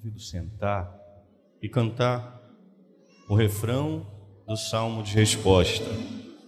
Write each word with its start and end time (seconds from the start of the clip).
convido 0.00 0.18
sentar 0.18 0.90
e 1.60 1.68
cantar 1.68 2.40
o 3.28 3.34
refrão 3.34 4.06
do 4.48 4.56
salmo 4.56 5.02
de 5.02 5.14
resposta. 5.14 5.84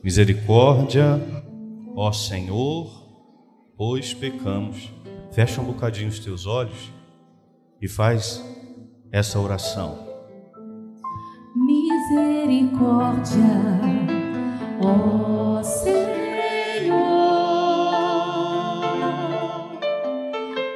Misericórdia, 0.03 1.21
ó 1.95 2.11
Senhor, 2.13 2.91
pois 3.77 4.15
pecamos. 4.15 4.91
Fecha 5.33 5.61
um 5.61 5.67
bocadinho 5.67 6.09
os 6.09 6.19
teus 6.19 6.47
olhos 6.47 6.91
e 7.81 7.87
faz 7.87 8.43
essa 9.13 9.39
oração. 9.39 9.99
Misericórdia, 11.55 13.37
ó 14.83 15.63
Senhor, 15.63 15.93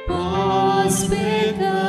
pois 0.05 1.07
pecamos. 1.07 1.86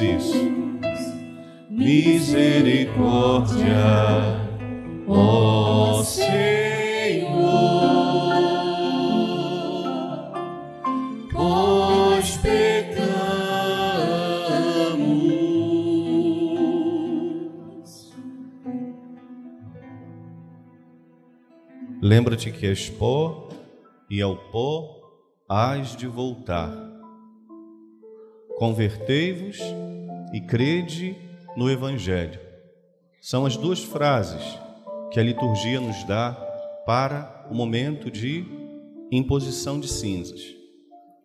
Vez 0.00 0.02
isso. 0.02 0.34
Misericórdia, 1.70 3.76
ó 5.06 6.02
Senhor, 6.02 7.30
pois 11.32 12.36
pecamos. 12.38 13.04
Lembra-te 22.00 22.50
que 22.52 22.66
és 22.66 22.90
pó 22.90 23.48
e 24.10 24.20
ao 24.20 24.36
pó 24.36 25.00
hás 25.48 25.96
de 25.96 26.06
voltar. 26.06 26.93
Convertei-vos 28.56 29.58
e 30.32 30.40
crede 30.40 31.16
no 31.56 31.68
Evangelho. 31.68 32.38
São 33.20 33.44
as 33.44 33.56
duas 33.56 33.82
frases 33.82 34.42
que 35.10 35.18
a 35.18 35.22
liturgia 35.22 35.80
nos 35.80 36.04
dá 36.04 36.32
para 36.86 37.48
o 37.50 37.54
momento 37.54 38.10
de 38.10 38.44
imposição 39.10 39.80
de 39.80 39.88
cinzas. 39.88 40.40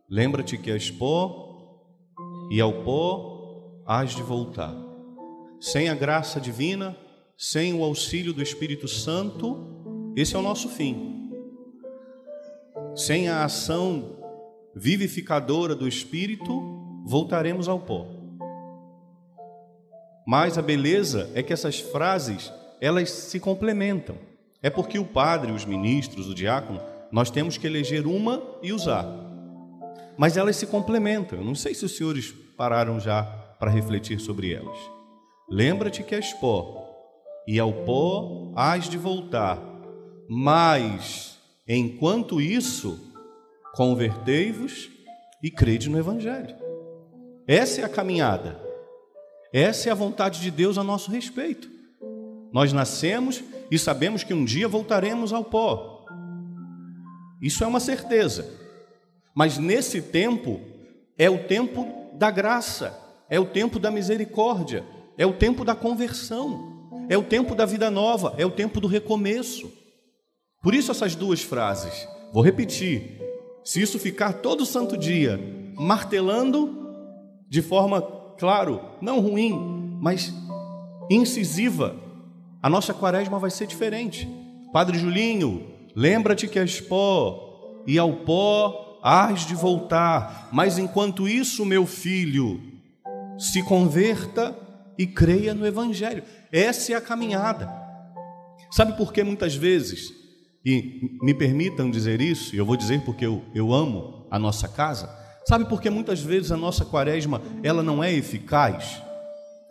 Lembra-te 0.10 0.58
que 0.58 0.72
és 0.72 0.90
pó 0.90 1.50
e 2.50 2.60
ao 2.60 2.82
pó 2.84 3.84
hás 3.86 4.16
de 4.16 4.24
voltar. 4.24 4.76
Sem 5.62 5.88
a 5.88 5.94
graça 5.94 6.42
divina, 6.42 6.98
sem 7.38 7.74
o 7.76 7.84
auxílio 7.84 8.34
do 8.34 8.42
Espírito 8.42 8.88
Santo, 8.88 10.14
esse 10.16 10.36
é 10.36 10.40
o 10.40 10.42
nosso 10.42 10.68
fim. 10.68 11.30
Sem 12.96 13.30
a 13.30 13.44
ação 13.44 14.18
vivificadora 14.76 15.76
do 15.76 15.88
Espírito, 15.88 16.89
voltaremos 17.10 17.68
ao 17.68 17.80
pó. 17.80 18.06
Mas 20.28 20.60
a 20.60 20.62
beleza 20.62 21.32
é 21.34 21.42
que 21.42 21.52
essas 21.52 21.80
frases, 21.80 22.54
elas 22.80 23.10
se 23.10 23.40
complementam. 23.40 24.16
É 24.62 24.70
porque 24.70 25.00
o 25.00 25.06
padre, 25.06 25.52
os 25.52 25.66
ministros, 25.66 26.30
o 26.30 26.36
diácono, 26.36 26.80
nós 27.12 27.32
temos 27.32 27.58
que 27.58 27.66
eleger 27.66 28.06
uma 28.06 28.44
e 28.62 28.72
usar. 28.72 29.08
Mas 30.20 30.38
elas 30.38 30.56
se 30.58 30.68
complementam. 30.68 31.40
Eu 31.40 31.46
não 31.46 31.56
sei 31.56 31.74
se 31.74 31.84
os 31.84 31.98
senhores 31.98 32.32
pararam 32.56 33.00
já 33.00 33.24
para 33.60 33.72
refletir 33.72 34.20
sobre 34.20 34.54
elas. 34.54 34.78
Lembra-te 35.50 36.04
que 36.04 36.14
és 36.14 36.32
pó, 36.34 36.86
e 37.48 37.60
ao 37.60 37.74
pó 37.74 38.54
hás 38.56 38.88
de 38.88 39.00
voltar. 39.00 39.60
Mas, 40.30 41.40
enquanto 41.68 42.40
isso, 42.40 43.00
convertei-vos 43.74 44.92
e 45.42 45.50
crede 45.50 45.90
no 45.90 45.98
Evangelho. 45.98 46.69
Essa 47.50 47.82
é 47.82 47.84
a 47.84 47.90
caminhada. 47.90 48.62
Essa 49.52 49.90
é 49.90 49.92
a 49.92 49.96
vontade 49.96 50.40
de 50.40 50.52
Deus 50.52 50.78
a 50.78 50.84
nosso 50.84 51.10
respeito. 51.10 51.68
Nós 52.54 52.72
nascemos 52.72 53.44
e 53.72 53.80
sabemos 53.80 54.24
que 54.24 54.36
um 54.36 54.46
dia 54.46 54.68
voltaremos 54.68 55.34
ao 55.34 55.44
pó. 55.44 56.06
Isso 57.42 57.64
é 57.64 57.68
uma 57.68 57.80
certeza. 57.80 58.48
Mas 59.36 59.58
nesse 59.58 60.00
tempo 60.00 60.62
é 61.18 61.28
o 61.28 61.46
tempo 61.46 61.88
da 62.14 62.30
graça, 62.30 62.96
é 63.28 63.40
o 63.40 63.48
tempo 63.48 63.80
da 63.80 63.90
misericórdia, 63.90 64.86
é 65.18 65.26
o 65.26 65.34
tempo 65.34 65.66
da 65.66 65.74
conversão, 65.74 66.88
é 67.10 67.18
o 67.18 67.24
tempo 67.24 67.56
da 67.56 67.66
vida 67.66 67.90
nova, 67.90 68.36
é 68.38 68.46
o 68.46 68.52
tempo 68.52 68.80
do 68.80 68.88
recomeço. 68.88 69.74
Por 70.62 70.76
isso 70.76 70.92
essas 70.92 71.16
duas 71.16 71.42
frases. 71.42 72.08
Vou 72.32 72.44
repetir. 72.44 73.20
Se 73.64 73.82
isso 73.82 73.98
ficar 73.98 74.34
todo 74.34 74.68
santo 74.68 74.96
dia 74.96 75.40
martelando 75.76 76.79
de 77.50 77.62
forma, 77.62 78.02
claro, 78.38 78.82
não 79.02 79.20
ruim, 79.20 79.98
mas 80.00 80.34
incisiva, 81.10 81.96
a 82.62 82.70
nossa 82.70 82.94
quaresma 82.94 83.40
vai 83.40 83.50
ser 83.50 83.66
diferente. 83.68 84.28
Padre 84.72 85.00
Julinho, 85.00 85.66
lembra-te 85.96 86.48
que 86.48 86.60
és 86.60 86.80
pó, 86.80 87.82
e 87.88 87.98
ao 87.98 88.14
pó 88.18 89.00
hás 89.02 89.46
de 89.46 89.56
voltar. 89.56 90.50
Mas 90.52 90.78
enquanto 90.78 91.28
isso, 91.28 91.66
meu 91.66 91.86
filho, 91.86 92.62
se 93.38 93.64
converta 93.64 94.56
e 94.98 95.08
creia 95.08 95.54
no 95.54 95.66
Evangelho. 95.66 96.24
Essa 96.52 96.94
é 96.94 96.96
a 96.96 97.02
caminhada. 97.02 97.72
Sabe 98.72 98.94
por 98.94 99.12
que 99.12 99.24
muitas 99.24 99.56
vezes, 99.56 100.14
e 100.64 101.18
me 101.24 101.34
permitam 101.34 101.90
dizer 101.90 102.22
isso, 102.22 102.54
e 102.54 102.60
eu 102.60 102.66
vou 102.66 102.76
dizer 102.76 103.02
porque 103.04 103.26
eu, 103.26 103.44
eu 103.56 103.74
amo 103.74 104.28
a 104.30 104.38
nossa 104.38 104.68
casa, 104.68 105.10
sabe 105.46 105.66
por 105.66 105.82
que 105.82 105.90
muitas 105.90 106.22
vezes 106.22 106.52
a 106.52 106.58
nossa 106.58 106.86
quaresma 106.86 107.42
ela 107.64 107.84
não 107.84 108.04
é 108.04 108.12
eficaz? 108.14 109.02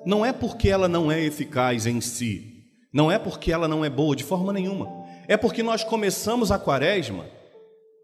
Não 0.05 0.25
é 0.25 0.33
porque 0.33 0.69
ela 0.69 0.89
não 0.89 1.11
é 1.11 1.21
eficaz 1.23 1.87
em 1.87 2.01
si, 2.01 2.65
não 2.93 3.11
é 3.11 3.19
porque 3.19 3.53
ela 3.53 3.69
não 3.69 3.84
é 3.84 3.91
boa 3.91 4.15
de 4.15 4.25
forma 4.25 4.53
nenhuma, 4.53 5.05
é 5.27 5.37
porque 5.37 5.62
nós 5.62 5.84
começamos 5.84 6.51
a 6.51 6.59
quaresma 6.59 7.27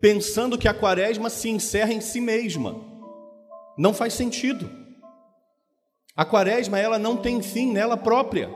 pensando 0.01 0.59
que 0.59 0.69
a 0.69 0.75
quaresma 0.75 1.31
se 1.31 1.49
encerra 1.49 1.93
em 1.93 2.01
si 2.01 2.21
mesma. 2.21 2.77
Não 3.79 3.95
faz 3.95 4.13
sentido. 4.13 4.71
A 6.15 6.25
quaresma 6.25 6.79
ela 6.79 6.99
não 6.99 7.17
tem 7.17 7.41
fim 7.41 7.73
nela 7.73 7.97
própria. 7.97 8.51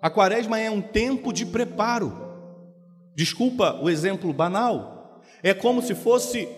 A 0.00 0.08
quaresma 0.08 0.58
é 0.58 0.70
um 0.70 0.80
tempo 0.80 1.32
de 1.32 1.44
preparo. 1.44 2.12
Desculpa 3.14 3.78
o 3.82 3.90
exemplo 3.90 4.32
banal. 4.32 5.20
É 5.42 5.52
como 5.52 5.82
se 5.82 5.94
fosse 5.94 6.48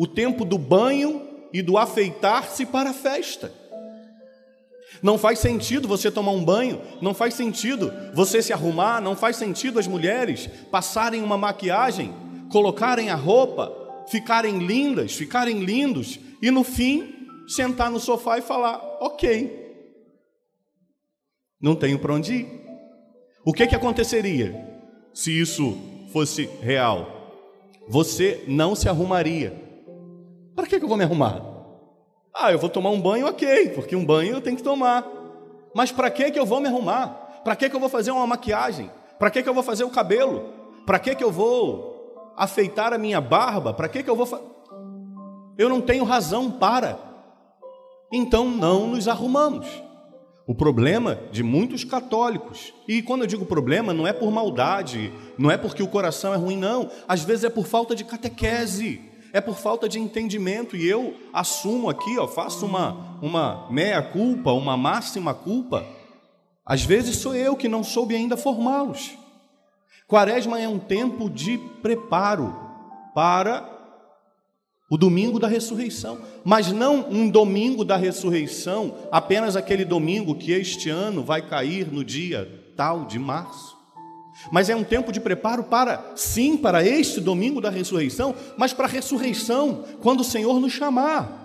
o 0.00 0.06
tempo 0.06 0.46
do 0.46 0.56
banho 0.56 1.28
e 1.52 1.60
do 1.60 1.76
afeitar-se 1.76 2.64
para 2.64 2.88
a 2.88 2.94
festa. 2.94 3.52
Não 5.02 5.18
faz 5.18 5.40
sentido 5.40 5.86
você 5.86 6.10
tomar 6.10 6.32
um 6.32 6.42
banho, 6.42 6.80
não 7.02 7.12
faz 7.12 7.34
sentido 7.34 7.92
você 8.14 8.40
se 8.40 8.50
arrumar, 8.50 9.02
não 9.02 9.14
faz 9.14 9.36
sentido 9.36 9.78
as 9.78 9.86
mulheres 9.86 10.48
passarem 10.70 11.22
uma 11.22 11.36
maquiagem, 11.36 12.14
colocarem 12.50 13.10
a 13.10 13.14
roupa, 13.14 13.70
ficarem 14.10 14.60
lindas, 14.60 15.12
ficarem 15.12 15.64
lindos 15.64 16.18
e 16.40 16.50
no 16.50 16.64
fim 16.64 17.26
sentar 17.46 17.90
no 17.90 18.00
sofá 18.00 18.38
e 18.38 18.42
falar: 18.42 18.80
ok, 19.02 19.84
não 21.60 21.76
tenho 21.76 21.98
para 21.98 22.14
onde 22.14 22.36
ir. 22.36 22.48
O 23.44 23.52
que, 23.52 23.66
que 23.66 23.76
aconteceria 23.76 24.66
se 25.12 25.38
isso 25.38 25.76
fosse 26.10 26.48
real? 26.62 27.36
Você 27.86 28.42
não 28.48 28.74
se 28.74 28.88
arrumaria. 28.88 29.68
Para 30.60 30.68
que, 30.68 30.78
que 30.78 30.84
eu 30.84 30.88
vou 30.90 30.98
me 30.98 31.04
arrumar? 31.04 31.40
Ah, 32.34 32.52
eu 32.52 32.58
vou 32.58 32.68
tomar 32.68 32.90
um 32.90 33.00
banho, 33.00 33.26
ok, 33.26 33.70
porque 33.70 33.96
um 33.96 34.04
banho 34.04 34.34
eu 34.34 34.42
tenho 34.42 34.58
que 34.58 34.62
tomar. 34.62 35.06
Mas 35.74 35.90
para 35.90 36.10
que, 36.10 36.30
que 36.30 36.38
eu 36.38 36.44
vou 36.44 36.60
me 36.60 36.68
arrumar? 36.68 37.40
Para 37.42 37.56
que, 37.56 37.70
que 37.70 37.74
eu 37.74 37.80
vou 37.80 37.88
fazer 37.88 38.10
uma 38.10 38.26
maquiagem? 38.26 38.90
Para 39.18 39.30
que, 39.30 39.42
que 39.42 39.48
eu 39.48 39.54
vou 39.54 39.62
fazer 39.62 39.84
o 39.84 39.90
cabelo? 39.90 40.52
Para 40.84 40.98
que, 40.98 41.14
que 41.14 41.24
eu 41.24 41.32
vou 41.32 42.34
afeitar 42.36 42.92
a 42.92 42.98
minha 42.98 43.22
barba? 43.22 43.72
Para 43.72 43.88
que, 43.88 44.02
que 44.02 44.10
eu 44.10 44.14
vou. 44.14 44.26
Fa... 44.26 44.38
Eu 45.56 45.70
não 45.70 45.80
tenho 45.80 46.04
razão 46.04 46.50
para. 46.50 46.98
Então 48.12 48.50
não 48.50 48.88
nos 48.88 49.08
arrumamos. 49.08 49.66
O 50.46 50.54
problema 50.54 51.20
de 51.32 51.42
muitos 51.42 51.84
católicos, 51.84 52.74
e 52.86 53.00
quando 53.00 53.22
eu 53.22 53.26
digo 53.26 53.46
problema, 53.46 53.94
não 53.94 54.06
é 54.06 54.12
por 54.12 54.30
maldade, 54.30 55.10
não 55.38 55.50
é 55.50 55.56
porque 55.56 55.82
o 55.82 55.88
coração 55.88 56.34
é 56.34 56.36
ruim, 56.36 56.58
não. 56.58 56.90
Às 57.08 57.24
vezes 57.24 57.44
é 57.44 57.48
por 57.48 57.66
falta 57.66 57.94
de 57.94 58.04
catequese, 58.04 59.08
é 59.32 59.40
por 59.40 59.56
falta 59.56 59.88
de 59.88 59.98
entendimento. 59.98 60.76
E 60.76 60.88
eu 60.88 61.14
assumo 61.32 61.88
aqui, 61.88 62.18
ó, 62.18 62.26
faço 62.26 62.66
uma, 62.66 63.18
uma 63.22 63.70
meia 63.70 64.02
culpa, 64.02 64.52
uma 64.52 64.76
máxima 64.76 65.34
culpa. 65.34 65.86
Às 66.64 66.82
vezes 66.82 67.16
sou 67.16 67.34
eu 67.34 67.56
que 67.56 67.68
não 67.68 67.82
soube 67.82 68.14
ainda 68.14 68.36
formá-los. 68.36 69.18
Quaresma 70.06 70.60
é 70.60 70.68
um 70.68 70.78
tempo 70.78 71.30
de 71.30 71.58
preparo 71.82 72.54
para 73.14 73.78
O 74.90 74.98
domingo 74.98 75.38
da 75.38 75.46
ressurreição. 75.46 76.18
Mas 76.44 76.72
não 76.72 77.08
um 77.08 77.28
domingo 77.30 77.84
da 77.84 77.96
ressurreição, 77.96 78.96
apenas 79.12 79.54
aquele 79.54 79.84
domingo 79.84 80.34
que 80.34 80.50
este 80.50 80.90
ano 80.90 81.22
vai 81.22 81.42
cair 81.42 81.92
no 81.92 82.02
dia 82.04 82.72
tal 82.76 83.04
de 83.04 83.16
março. 83.16 83.79
Mas 84.50 84.70
é 84.70 84.76
um 84.76 84.84
tempo 84.84 85.12
de 85.12 85.20
preparo 85.20 85.64
para, 85.64 86.12
sim, 86.16 86.56
para 86.56 86.84
este 86.84 87.20
domingo 87.20 87.60
da 87.60 87.70
ressurreição, 87.70 88.34
mas 88.56 88.72
para 88.72 88.86
a 88.86 88.88
ressurreição, 88.88 89.84
quando 90.00 90.20
o 90.20 90.24
Senhor 90.24 90.58
nos 90.60 90.72
chamar. 90.72 91.40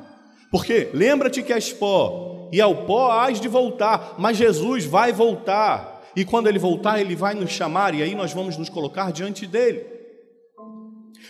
Porque 0.52 0.90
lembra-te 0.94 1.44
que 1.44 1.52
és 1.52 1.74
pó, 1.74 2.48
e 2.52 2.62
ao 2.62 2.86
pó 2.86 3.12
hás 3.12 3.40
de 3.40 3.48
voltar, 3.48 4.16
mas 4.18 4.38
Jesus 4.38 4.86
vai 4.86 5.12
voltar. 5.12 6.04
E 6.16 6.24
quando 6.24 6.48
ele 6.48 6.60
voltar, 6.60 7.00
ele 7.00 7.16
vai 7.16 7.34
nos 7.34 7.52
chamar, 7.52 7.94
e 7.94 8.02
aí 8.02 8.16
nós 8.16 8.32
vamos 8.32 8.56
nos 8.58 8.70
colocar 8.70 9.12
diante 9.12 9.46
dele. 9.46 9.95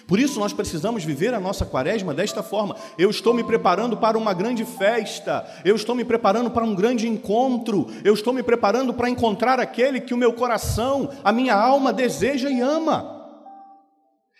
Por 0.08 0.20
isso 0.20 0.40
nós 0.40 0.54
precisamos 0.54 1.04
viver 1.04 1.34
a 1.34 1.40
nossa 1.40 1.66
quaresma 1.66 2.14
desta 2.14 2.44
forma. 2.44 2.76
Eu 2.98 3.10
estou 3.10 3.34
me 3.34 3.44
preparando 3.44 3.98
para 3.98 4.18
uma 4.18 4.34
grande 4.34 4.64
festa, 4.64 5.46
eu 5.66 5.76
estou 5.76 5.96
me 5.96 6.06
preparando 6.06 6.52
para 6.52 6.64
um 6.64 6.76
grande 6.76 7.08
encontro, 7.08 7.88
eu 8.04 8.14
estou 8.14 8.32
me 8.32 8.44
preparando 8.44 8.94
para 8.94 9.10
encontrar 9.10 9.60
aquele 9.60 10.00
que 10.00 10.14
o 10.14 10.18
meu 10.18 10.34
coração, 10.34 11.10
a 11.24 11.32
minha 11.32 11.56
alma 11.56 11.92
deseja 11.92 12.50
e 12.50 12.62
ama. 12.62 13.14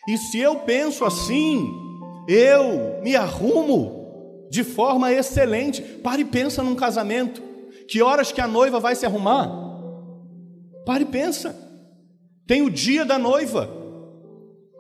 E 0.08 0.18
se 0.18 0.40
eu 0.40 0.58
penso 0.58 1.04
assim, 1.04 1.68
eu 2.28 3.02
me 3.02 3.16
arrumo 3.16 4.48
de 4.52 4.64
forma 4.64 5.12
excelente. 5.12 5.82
Pare 5.82 6.22
e 6.22 6.26
pensa 6.26 6.62
num 6.64 6.76
casamento. 6.76 7.42
Que 7.88 8.02
horas 8.02 8.32
que 8.32 8.42
a 8.42 8.48
noiva 8.48 8.80
vai 8.80 8.96
se 8.96 9.06
arrumar? 9.06 9.50
Pare 10.86 11.04
e 11.04 11.08
pensa. 11.08 11.56
Tem 12.48 12.62
o 12.62 12.70
dia 12.70 13.04
da 13.04 13.18
noiva. 13.18 13.75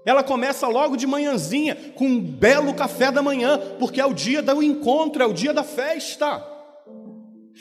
Ela 0.05 0.23
começa 0.23 0.67
logo 0.67 0.95
de 0.95 1.07
manhãzinha, 1.07 1.75
com 1.95 2.05
um 2.05 2.21
belo 2.21 2.73
café 2.73 3.11
da 3.11 3.21
manhã, 3.21 3.59
porque 3.79 3.99
é 3.99 4.05
o 4.05 4.13
dia 4.13 4.41
do 4.41 4.61
encontro, 4.61 5.23
é 5.23 5.25
o 5.25 5.33
dia 5.33 5.53
da 5.53 5.63
festa. 5.63 6.45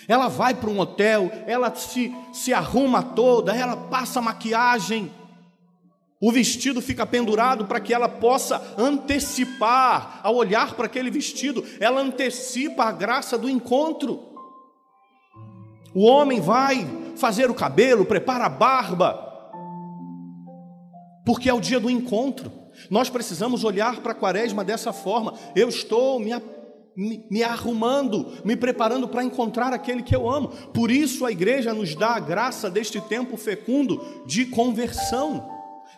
Ela 0.07 0.29
vai 0.29 0.55
para 0.55 0.69
um 0.69 0.79
hotel, 0.79 1.31
ela 1.47 1.75
se, 1.75 2.15
se 2.33 2.53
arruma 2.53 3.03
toda, 3.03 3.57
ela 3.57 3.77
passa 3.77 4.21
maquiagem, 4.21 5.11
o 6.21 6.33
vestido 6.33 6.81
fica 6.81 7.05
pendurado 7.05 7.67
para 7.67 7.79
que 7.79 7.93
ela 7.93 8.09
possa 8.09 8.75
antecipar, 8.79 10.21
ao 10.23 10.35
olhar 10.35 10.73
para 10.75 10.87
aquele 10.87 11.11
vestido, 11.11 11.63
ela 11.79 12.01
antecipa 12.01 12.85
a 12.85 12.93
graça 12.93 13.37
do 13.37 13.47
encontro. 13.47 14.21
O 15.95 16.07
homem 16.07 16.41
vai 16.41 16.87
fazer 17.15 17.51
o 17.51 17.55
cabelo, 17.55 18.07
prepara 18.07 18.47
a 18.47 18.49
barba, 18.49 19.34
porque 21.25 21.49
é 21.49 21.55
o 21.55 21.61
dia 21.61 21.81
do 21.81 21.91
encontro. 21.91 22.53
Nós 22.91 23.09
precisamos 23.09 23.65
olhar 23.65 24.01
para 24.01 24.13
a 24.13 24.17
quaresma 24.17 24.65
dessa 24.65 24.93
forma. 24.93 25.35
Eu 25.57 25.69
estou 25.69 26.21
me, 26.21 26.31
me, 26.95 27.27
me 27.31 27.43
arrumando, 27.43 28.33
me 28.45 28.57
preparando 28.57 29.09
para 29.09 29.25
encontrar 29.25 29.73
aquele 29.73 30.03
que 30.03 30.15
eu 30.15 30.29
amo. 30.29 30.49
Por 30.49 30.91
isso 30.91 31.25
a 31.25 31.33
igreja 31.33 31.73
nos 31.73 31.95
dá 31.95 32.11
a 32.11 32.21
graça 32.21 32.69
deste 32.69 33.01
tempo 33.01 33.37
fecundo 33.37 34.25
de 34.27 34.45
conversão, 34.47 35.49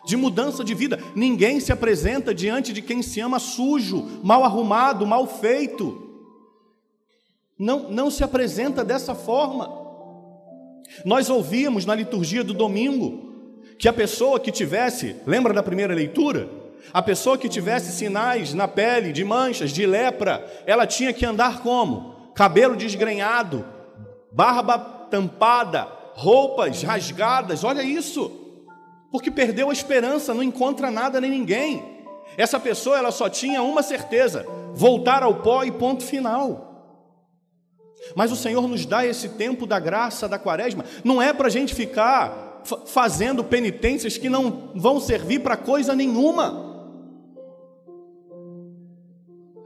de 0.05 0.15
mudança 0.15 0.63
de 0.63 0.73
vida. 0.73 0.99
Ninguém 1.15 1.59
se 1.59 1.73
apresenta 1.73 2.33
diante 2.33 2.71
de 2.71 2.81
quem 2.81 3.01
se 3.01 3.19
ama 3.19 3.39
sujo, 3.39 4.21
mal 4.23 4.43
arrumado, 4.43 5.05
mal 5.05 5.27
feito. 5.27 6.05
Não, 7.59 7.89
não 7.89 8.09
se 8.09 8.23
apresenta 8.23 8.85
dessa 8.85 9.13
forma. 9.13 9.85
Nós 11.03 11.29
ouvimos 11.29 11.85
na 11.85 11.95
liturgia 11.95 12.43
do 12.43 12.53
domingo 12.53 13.26
que 13.77 13.87
a 13.87 13.93
pessoa 13.93 14.39
que 14.39 14.51
tivesse, 14.51 15.15
lembra 15.25 15.53
da 15.53 15.61
primeira 15.61 15.93
leitura? 15.93 16.49
A 16.93 17.01
pessoa 17.01 17.37
que 17.37 17.49
tivesse 17.49 17.91
sinais 17.91 18.53
na 18.53 18.67
pele 18.67 19.11
de 19.11 19.23
manchas, 19.23 19.71
de 19.71 19.85
lepra, 19.85 20.45
ela 20.65 20.87
tinha 20.87 21.13
que 21.13 21.25
andar 21.25 21.61
como? 21.61 22.31
Cabelo 22.33 22.75
desgrenhado, 22.75 23.65
barba 24.31 24.79
tampada, 25.09 25.87
roupas 26.13 26.81
rasgadas, 26.81 27.63
olha 27.63 27.83
isso. 27.83 28.31
Porque 29.11 29.29
perdeu 29.29 29.69
a 29.69 29.73
esperança, 29.73 30.33
não 30.33 30.43
encontra 30.43 30.89
nada 30.89 31.21
nem 31.21 31.29
ninguém. 31.29 31.83
Essa 32.37 32.59
pessoa 32.59 32.97
ela 32.97 33.11
só 33.11 33.29
tinha 33.29 33.61
uma 33.61 33.83
certeza: 33.83 34.45
voltar 34.73 35.23
ao 35.23 35.35
pó 35.35 35.63
e 35.63 35.71
ponto 35.71 36.03
final. 36.03 36.67
Mas 38.15 38.31
o 38.31 38.35
Senhor 38.35 38.67
nos 38.67 38.85
dá 38.85 39.05
esse 39.05 39.29
tempo 39.29 39.65
da 39.65 39.79
graça 39.79 40.27
da 40.27 40.39
quaresma, 40.39 40.85
não 41.03 41.21
é 41.21 41.33
para 41.33 41.47
a 41.47 41.51
gente 41.51 41.75
ficar 41.75 42.46
fazendo 42.85 43.43
penitências 43.43 44.17
que 44.17 44.29
não 44.29 44.71
vão 44.75 44.99
servir 44.99 45.39
para 45.39 45.57
coisa 45.57 45.95
nenhuma. 45.95 46.65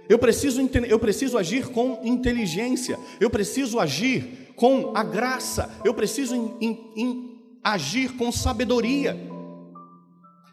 Eu 0.09 0.19
preciso, 0.19 0.61
eu 0.89 0.99
preciso 0.99 1.37
agir 1.37 1.69
com 1.69 2.01
inteligência, 2.03 2.99
eu 3.19 3.29
preciso 3.29 3.79
agir 3.79 4.53
com 4.55 4.91
a 4.93 5.03
graça, 5.03 5.69
eu 5.85 5.93
preciso 5.93 6.35
in, 6.35 6.53
in, 6.59 6.93
in, 6.97 7.39
agir 7.63 8.17
com 8.17 8.31
sabedoria. 8.31 9.17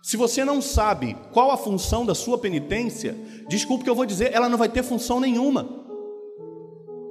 Se 0.02 0.16
você 0.16 0.44
não 0.44 0.62
sabe 0.62 1.16
qual 1.32 1.50
a 1.50 1.56
função 1.56 2.06
da 2.06 2.14
sua 2.14 2.38
penitência, 2.38 3.16
desculpe 3.48 3.84
que 3.84 3.90
eu 3.90 3.94
vou 3.94 4.06
dizer, 4.06 4.32
ela 4.32 4.48
não 4.48 4.56
vai 4.56 4.68
ter 4.68 4.82
função 4.82 5.18
nenhuma. 5.18 5.87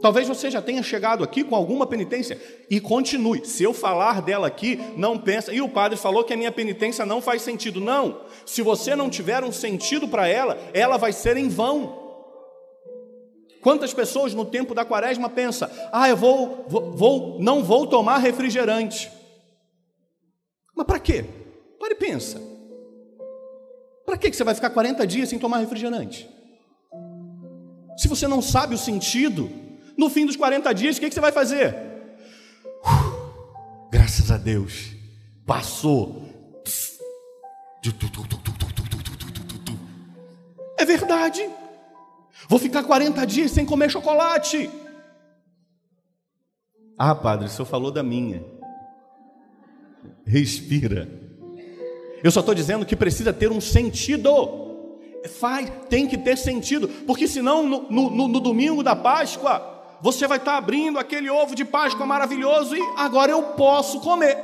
Talvez 0.01 0.27
você 0.27 0.51
já 0.51 0.61
tenha 0.61 0.83
chegado 0.83 1.23
aqui 1.23 1.43
com 1.43 1.55
alguma 1.55 1.87
penitência 1.87 2.39
e 2.69 2.79
continue. 2.79 3.45
Se 3.45 3.63
eu 3.63 3.73
falar 3.73 4.21
dela 4.21 4.47
aqui, 4.47 4.79
não 4.95 5.17
pensa. 5.17 5.51
E 5.51 5.59
o 5.61 5.69
padre 5.69 5.97
falou 5.97 6.23
que 6.23 6.33
a 6.33 6.37
minha 6.37 6.51
penitência 6.51 7.05
não 7.05 7.21
faz 7.21 7.41
sentido. 7.41 7.81
Não. 7.81 8.21
Se 8.45 8.61
você 8.61 8.95
não 8.95 9.09
tiver 9.09 9.43
um 9.43 9.51
sentido 9.51 10.07
para 10.07 10.27
ela, 10.27 10.57
ela 10.73 10.97
vai 10.97 11.11
ser 11.11 11.35
em 11.35 11.49
vão. 11.49 12.05
Quantas 13.61 13.93
pessoas 13.93 14.33
no 14.33 14.45
tempo 14.45 14.75
da 14.75 14.85
quaresma 14.85 15.29
pensam: 15.29 15.69
"Ah, 15.91 16.07
eu 16.07 16.15
vou, 16.15 16.65
vou, 16.67 16.91
vou 16.91 17.37
não 17.41 17.63
vou 17.63 17.87
tomar 17.87 18.19
refrigerante". 18.19 19.11
Mas 20.75 20.85
para 20.85 20.99
quê? 20.99 21.25
Pare 21.79 21.93
e 21.93 21.97
pensa. 21.97 22.39
Para 24.05 24.17
que 24.17 24.31
você 24.31 24.43
vai 24.43 24.53
ficar 24.53 24.69
40 24.69 25.05
dias 25.07 25.27
sem 25.27 25.39
tomar 25.39 25.57
refrigerante? 25.57 26.29
Se 27.97 28.07
você 28.07 28.27
não 28.27 28.43
sabe 28.43 28.75
o 28.75 28.77
sentido, 28.77 29.49
no 29.97 30.09
fim 30.09 30.25
dos 30.25 30.35
40 30.35 30.73
dias, 30.73 30.97
o 30.97 30.99
que, 30.99 31.09
que 31.09 31.15
você 31.15 31.19
vai 31.19 31.31
fazer? 31.31 31.75
Uh, 32.85 33.89
graças 33.91 34.29
a 34.29 34.37
Deus, 34.37 34.91
passou. 35.45 36.23
É 40.77 40.85
verdade. 40.85 41.49
Vou 42.47 42.59
ficar 42.59 42.83
40 42.83 43.25
dias 43.25 43.51
sem 43.51 43.65
comer 43.65 43.89
chocolate. 43.89 44.69
Ah, 46.97 47.15
padre, 47.15 47.47
o 47.47 47.49
senhor 47.49 47.65
falou 47.65 47.91
da 47.91 48.03
minha. 48.03 48.43
Respira. 50.25 51.09
Eu 52.23 52.31
só 52.31 52.41
estou 52.41 52.53
dizendo 52.53 52.85
que 52.85 52.95
precisa 52.95 53.33
ter 53.33 53.51
um 53.51 53.61
sentido. 53.61 54.65
Faz, 55.39 55.69
tem 55.89 56.07
que 56.07 56.17
ter 56.17 56.37
sentido, 56.37 56.87
porque 57.05 57.27
senão 57.27 57.67
no, 57.67 57.91
no, 57.91 58.27
no 58.27 58.39
domingo 58.39 58.81
da 58.81 58.95
Páscoa 58.95 59.76
você 60.01 60.27
vai 60.27 60.37
estar 60.37 60.57
abrindo 60.57 60.99
aquele 60.99 61.29
ovo 61.29 61.55
de 61.55 61.65
Páscoa 61.65 62.05
maravilhoso 62.05 62.75
e 62.75 62.81
agora 62.97 63.31
eu 63.31 63.41
posso 63.53 63.99
comer. 64.01 64.37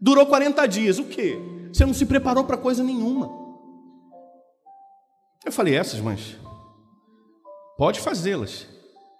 Durou 0.00 0.26
40 0.26 0.66
dias, 0.66 0.98
o 0.98 1.04
quê? 1.04 1.38
Você 1.72 1.84
não 1.84 1.94
se 1.94 2.06
preparou 2.06 2.44
para 2.44 2.56
coisa 2.56 2.82
nenhuma. 2.82 3.30
Eu 5.44 5.52
falei, 5.52 5.74
essas, 5.74 6.00
mas 6.00 6.36
pode 7.76 8.00
fazê-las, 8.00 8.66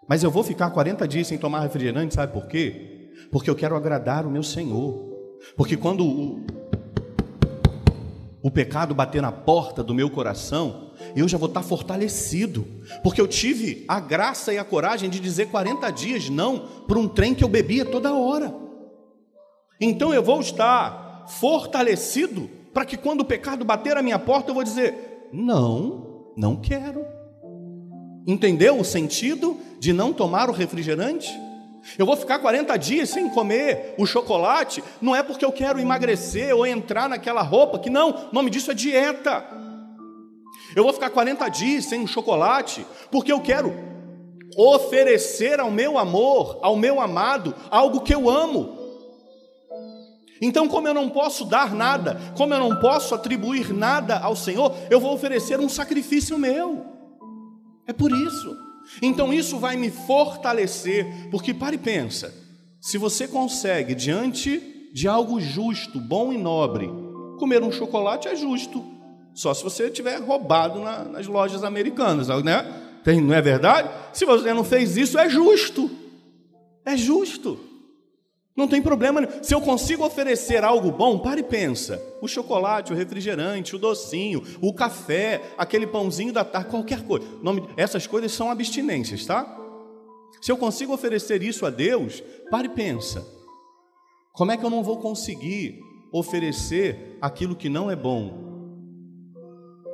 mas 0.08 0.22
eu 0.22 0.30
vou 0.30 0.42
ficar 0.42 0.70
40 0.70 1.06
dias 1.06 1.26
sem 1.26 1.38
tomar 1.38 1.60
refrigerante, 1.60 2.14
sabe 2.14 2.32
por 2.32 2.46
quê? 2.46 3.12
Porque 3.30 3.48
eu 3.48 3.56
quero 3.56 3.76
agradar 3.76 4.26
o 4.26 4.30
meu 4.30 4.42
Senhor. 4.42 5.06
Porque 5.56 5.76
quando 5.76 6.04
o, 6.04 6.44
o 8.42 8.50
pecado 8.50 8.94
bater 8.94 9.20
na 9.20 9.32
porta 9.32 9.82
do 9.82 9.94
meu 9.94 10.08
coração, 10.08 10.92
eu 11.16 11.28
já 11.28 11.36
vou 11.36 11.48
estar 11.48 11.62
fortalecido, 11.62 12.66
porque 13.02 13.20
eu 13.20 13.26
tive 13.26 13.84
a 13.88 13.98
graça 14.00 14.52
e 14.52 14.58
a 14.58 14.64
coragem 14.64 15.10
de 15.10 15.18
dizer 15.20 15.48
40 15.50 15.90
dias 15.90 16.28
não 16.28 16.58
para 16.86 16.98
um 16.98 17.08
trem 17.08 17.34
que 17.34 17.42
eu 17.42 17.48
bebia 17.48 17.84
toda 17.84 18.14
hora. 18.14 18.54
Então 19.80 20.12
eu 20.12 20.22
vou 20.22 20.40
estar 20.40 21.26
fortalecido 21.28 22.48
para 22.72 22.84
que 22.84 22.96
quando 22.96 23.20
o 23.20 23.24
pecado 23.24 23.64
bater 23.64 23.96
a 23.96 24.02
minha 24.02 24.18
porta, 24.18 24.50
eu 24.50 24.54
vou 24.54 24.64
dizer: 24.64 25.28
não, 25.32 26.32
não 26.36 26.56
quero. 26.56 27.04
Entendeu 28.26 28.78
o 28.78 28.84
sentido 28.84 29.56
de 29.78 29.92
não 29.92 30.12
tomar 30.12 30.50
o 30.50 30.52
refrigerante? 30.52 31.32
Eu 31.96 32.04
vou 32.04 32.16
ficar 32.16 32.38
40 32.38 32.76
dias 32.76 33.08
sem 33.08 33.28
comer 33.30 33.94
o 33.96 34.04
chocolate, 34.04 34.82
não 35.00 35.14
é 35.14 35.22
porque 35.22 35.44
eu 35.44 35.52
quero 35.52 35.78
emagrecer 35.78 36.54
ou 36.54 36.66
entrar 36.66 37.08
naquela 37.08 37.42
roupa, 37.42 37.78
que 37.78 37.88
não, 37.88 38.28
o 38.30 38.34
nome 38.34 38.50
disso 38.50 38.70
é 38.70 38.74
dieta. 38.74 39.44
Eu 40.76 40.84
vou 40.84 40.92
ficar 40.92 41.10
40 41.10 41.48
dias 41.48 41.86
sem 41.86 42.06
chocolate, 42.06 42.86
porque 43.10 43.32
eu 43.32 43.40
quero 43.40 43.74
oferecer 44.56 45.60
ao 45.60 45.70
meu 45.70 45.96
amor, 45.96 46.58
ao 46.62 46.76
meu 46.76 47.00
amado, 47.00 47.54
algo 47.70 48.00
que 48.00 48.14
eu 48.14 48.28
amo. 48.28 48.76
Então, 50.40 50.68
como 50.68 50.86
eu 50.86 50.94
não 50.94 51.08
posso 51.08 51.44
dar 51.44 51.74
nada, 51.74 52.20
como 52.36 52.54
eu 52.54 52.60
não 52.60 52.76
posso 52.80 53.14
atribuir 53.14 53.72
nada 53.72 54.18
ao 54.18 54.36
Senhor, 54.36 54.72
eu 54.90 55.00
vou 55.00 55.12
oferecer 55.12 55.58
um 55.58 55.68
sacrifício 55.68 56.38
meu. 56.38 56.84
É 57.86 57.92
por 57.92 58.12
isso. 58.12 58.67
Então 59.02 59.32
isso 59.32 59.58
vai 59.58 59.76
me 59.76 59.90
fortalecer, 59.90 61.28
porque 61.30 61.54
pare 61.54 61.76
e 61.76 61.78
pensa. 61.78 62.34
Se 62.80 62.98
você 62.98 63.26
consegue 63.28 63.94
diante 63.94 64.90
de 64.92 65.06
algo 65.06 65.40
justo, 65.40 66.00
bom 66.00 66.32
e 66.32 66.38
nobre, 66.38 66.88
comer 67.38 67.62
um 67.62 67.72
chocolate 67.72 68.28
é 68.28 68.36
justo. 68.36 68.84
Só 69.34 69.54
se 69.54 69.62
você 69.62 69.90
tiver 69.90 70.20
roubado 70.20 70.80
na, 70.80 71.04
nas 71.04 71.26
lojas 71.26 71.62
americanas, 71.62 72.28
né? 72.42 72.84
Não 73.22 73.34
é 73.34 73.40
verdade? 73.40 73.88
Se 74.12 74.24
você 74.24 74.52
não 74.52 74.64
fez 74.64 74.96
isso, 74.96 75.18
é 75.18 75.28
justo. 75.30 75.90
É 76.84 76.96
justo. 76.96 77.67
Não 78.58 78.66
tem 78.66 78.82
problema. 78.82 79.20
Se 79.40 79.54
eu 79.54 79.60
consigo 79.60 80.04
oferecer 80.04 80.64
algo 80.64 80.90
bom, 80.90 81.16
pare 81.20 81.42
e 81.42 81.44
pensa. 81.44 82.02
O 82.20 82.26
chocolate, 82.26 82.92
o 82.92 82.96
refrigerante, 82.96 83.76
o 83.76 83.78
docinho, 83.78 84.42
o 84.60 84.74
café, 84.74 85.52
aquele 85.56 85.86
pãozinho 85.86 86.32
da 86.32 86.44
tarde, 86.44 86.68
qualquer 86.68 87.04
coisa. 87.04 87.24
Nome, 87.40 87.68
essas 87.76 88.04
coisas 88.08 88.32
são 88.32 88.50
abstinências, 88.50 89.24
tá? 89.24 89.46
Se 90.42 90.50
eu 90.50 90.56
consigo 90.56 90.92
oferecer 90.92 91.40
isso 91.40 91.64
a 91.64 91.70
Deus, 91.70 92.20
pare 92.50 92.66
e 92.66 92.70
pensa. 92.70 93.24
Como 94.32 94.50
é 94.50 94.56
que 94.56 94.64
eu 94.64 94.70
não 94.70 94.82
vou 94.82 94.98
conseguir 94.98 95.78
oferecer 96.12 97.16
aquilo 97.20 97.54
que 97.54 97.68
não 97.68 97.88
é 97.88 97.94
bom? 97.94 98.48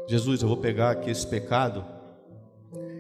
Jesus, 0.09 0.40
eu 0.40 0.49
vou 0.49 0.56
pegar 0.56 0.92
aqui 0.92 1.11
esse 1.11 1.26
pecado 1.26 1.85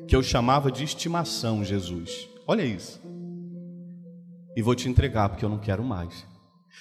que 0.06 0.14
eu 0.14 0.22
chamava 0.22 0.70
de 0.70 0.84
estimação, 0.84 1.64
Jesus. 1.64 2.28
Olha 2.46 2.62
isso. 2.62 3.03
E 4.56 4.62
vou 4.62 4.74
te 4.74 4.88
entregar 4.88 5.28
porque 5.28 5.44
eu 5.44 5.48
não 5.48 5.58
quero 5.58 5.82
mais. 5.82 6.26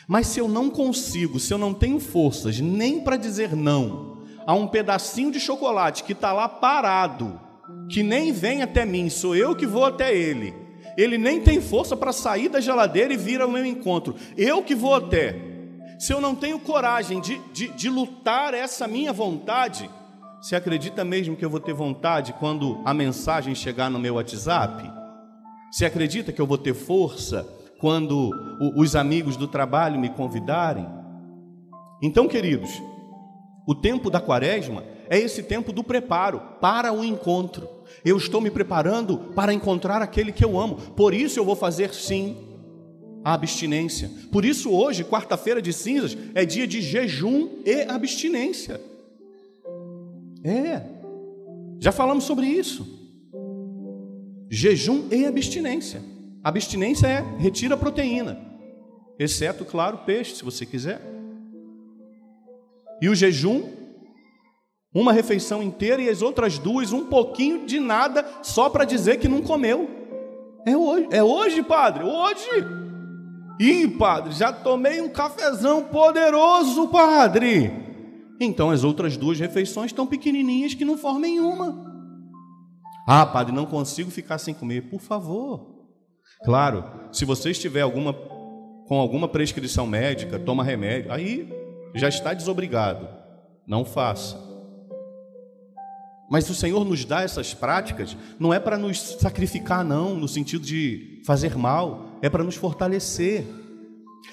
Mas 0.08 0.28
se 0.28 0.40
eu 0.40 0.48
não 0.48 0.70
consigo, 0.70 1.40
se 1.40 1.54
eu 1.54 1.58
não 1.58 1.74
tenho 1.74 2.00
forças 2.00 2.60
nem 2.60 3.02
para 3.02 3.18
dizer 3.18 3.56
não 3.56 4.14
a 4.46 4.54
um 4.54 4.68
pedacinho 4.68 5.32
de 5.32 5.40
chocolate 5.40 6.04
que 6.04 6.14
está 6.14 6.34
lá 6.34 6.50
parado, 6.50 7.40
que 7.90 8.04
nem 8.04 8.32
vem 8.32 8.62
até 8.62 8.86
mim, 8.86 9.10
sou 9.10 9.36
eu 9.36 9.56
que 9.56 9.66
vou 9.66 9.86
até 9.86 10.16
ele. 10.16 10.54
Ele 10.98 11.18
nem 11.18 11.42
tem 11.42 11.60
força 11.62 11.96
para 11.96 12.12
sair 12.12 12.50
da 12.50 12.60
geladeira 12.60 13.14
e 13.14 13.18
vir 13.18 13.42
ao 13.42 13.50
meu 13.50 13.66
encontro. 13.66 14.16
Eu 14.38 14.62
que 14.62 14.76
vou 14.76 14.94
até. 14.94 15.36
Se 15.98 16.14
eu 16.14 16.20
não 16.20 16.36
tenho 16.36 16.60
coragem 16.60 17.22
de, 17.22 17.40
de, 17.52 17.70
de 17.70 17.90
lutar 17.90 18.54
essa 18.54 18.88
minha 18.88 19.14
vontade, 19.14 19.90
você 20.42 20.56
acredita 20.56 21.04
mesmo 21.04 21.36
que 21.36 21.46
eu 21.46 21.50
vou 21.50 21.60
ter 21.60 21.74
vontade 21.74 22.34
quando 22.34 22.82
a 22.84 22.94
mensagem 22.94 23.56
chegar 23.56 23.90
no 23.90 23.98
meu 23.98 24.16
WhatsApp? 24.16 24.92
Você 25.72 25.86
acredita 25.86 26.32
que 26.32 26.42
eu 26.42 26.46
vou 26.46 26.58
ter 26.58 26.74
força 26.74 27.48
quando 27.84 28.32
os 28.78 28.96
amigos 28.96 29.36
do 29.36 29.46
trabalho 29.46 30.00
me 30.00 30.08
convidarem? 30.08 30.88
Então, 32.02 32.30
queridos, 32.30 32.82
o 33.68 33.76
tempo 33.76 34.10
da 34.10 34.22
quaresma 34.22 34.86
é 35.10 35.20
esse 35.20 35.44
tempo 35.44 35.74
do 35.74 35.84
preparo 35.84 36.40
para 36.62 36.94
o 36.94 37.04
encontro. 37.04 37.68
Eu 38.06 38.16
estou 38.16 38.40
me 38.40 38.50
preparando 38.50 39.18
para 39.36 39.54
encontrar 39.54 40.02
aquele 40.02 40.32
que 40.32 40.46
eu 40.46 40.58
amo. 40.58 40.76
Por 40.76 41.14
isso 41.14 41.38
eu 41.38 41.44
vou 41.44 41.58
fazer 41.58 41.94
sim 41.94 42.38
a 43.22 43.34
abstinência. 43.34 44.10
Por 44.32 44.46
isso 44.46 44.72
hoje, 44.72 45.04
quarta-feira 45.04 45.62
de 45.62 45.74
cinzas, 45.74 46.18
é 46.34 46.46
dia 46.46 46.66
de 46.66 46.82
jejum 46.82 47.50
e 47.66 47.82
abstinência. 47.82 48.80
É. 50.42 50.84
Já 51.82 51.92
falamos 51.92 52.24
sobre 52.24 52.46
isso. 52.46 52.88
Jejum 54.50 55.10
e 55.12 55.26
abstinência. 55.26 56.13
Abstinência 56.44 57.08
é 57.08 57.22
retira 57.38 57.76
a 57.76 57.78
proteína, 57.78 58.38
exceto, 59.18 59.64
claro, 59.64 60.00
peixe, 60.00 60.36
se 60.36 60.44
você 60.44 60.66
quiser. 60.66 61.02
E 63.02 63.08
o 63.08 63.16
jejum, 63.16 63.64
uma 64.94 65.14
refeição 65.14 65.64
inteira 65.64 66.02
e 66.02 66.10
as 66.10 66.22
outras 66.22 66.60
duas, 66.60 66.92
um 66.92 67.06
pouquinho 67.06 67.66
de 67.66 67.80
nada, 67.80 68.26
só 68.42 68.70
para 68.70 68.84
dizer 68.84 69.20
que 69.20 69.28
não 69.30 69.42
comeu. 69.42 69.90
É 70.66 70.76
hoje, 70.76 71.08
é 71.12 71.24
hoje, 71.24 71.64
padre, 71.64 72.04
hoje. 72.04 72.50
Ih, 73.60 73.88
padre, 73.88 74.34
já 74.34 74.52
tomei 74.52 75.00
um 75.00 75.10
cafezão 75.10 75.84
poderoso, 75.84 76.90
padre. 76.90 77.72
Então 78.40 78.70
as 78.70 78.84
outras 78.84 79.16
duas 79.16 79.40
refeições 79.40 79.92
estão 79.92 80.06
pequenininhas 80.06 80.74
que 80.74 80.84
não 80.84 80.98
formem 80.98 81.40
uma. 81.40 81.94
Ah, 83.08 83.26
padre, 83.26 83.54
não 83.54 83.66
consigo 83.66 84.12
ficar 84.12 84.38
sem 84.38 84.54
comer. 84.54 84.90
Por 84.90 85.00
favor. 85.00 85.73
Claro, 86.44 86.84
se 87.12 87.26
você 87.26 87.52
estiver 87.52 87.82
alguma, 87.82 88.14
com 88.14 89.00
alguma 89.00 89.28
prescrição 89.28 89.88
médica, 89.88 90.40
toma 90.40 90.64
remédio, 90.64 91.12
aí 91.12 91.50
já 91.94 92.10
está 92.10 92.34
desobrigado. 92.34 93.08
Não 93.66 93.86
faça. 93.86 94.38
Mas 96.30 96.50
o 96.50 96.56
Senhor 96.56 96.84
nos 96.84 97.06
dá 97.06 97.22
essas 97.22 97.54
práticas, 97.54 98.18
não 98.40 98.54
é 98.54 98.60
para 98.60 98.78
nos 98.78 99.00
sacrificar, 99.20 99.84
não, 99.84 100.16
no 100.16 100.28
sentido 100.28 100.66
de 100.66 101.22
fazer 101.26 101.56
mal, 101.56 102.18
é 102.22 102.30
para 102.30 102.44
nos 102.44 102.56
fortalecer. 102.56 103.46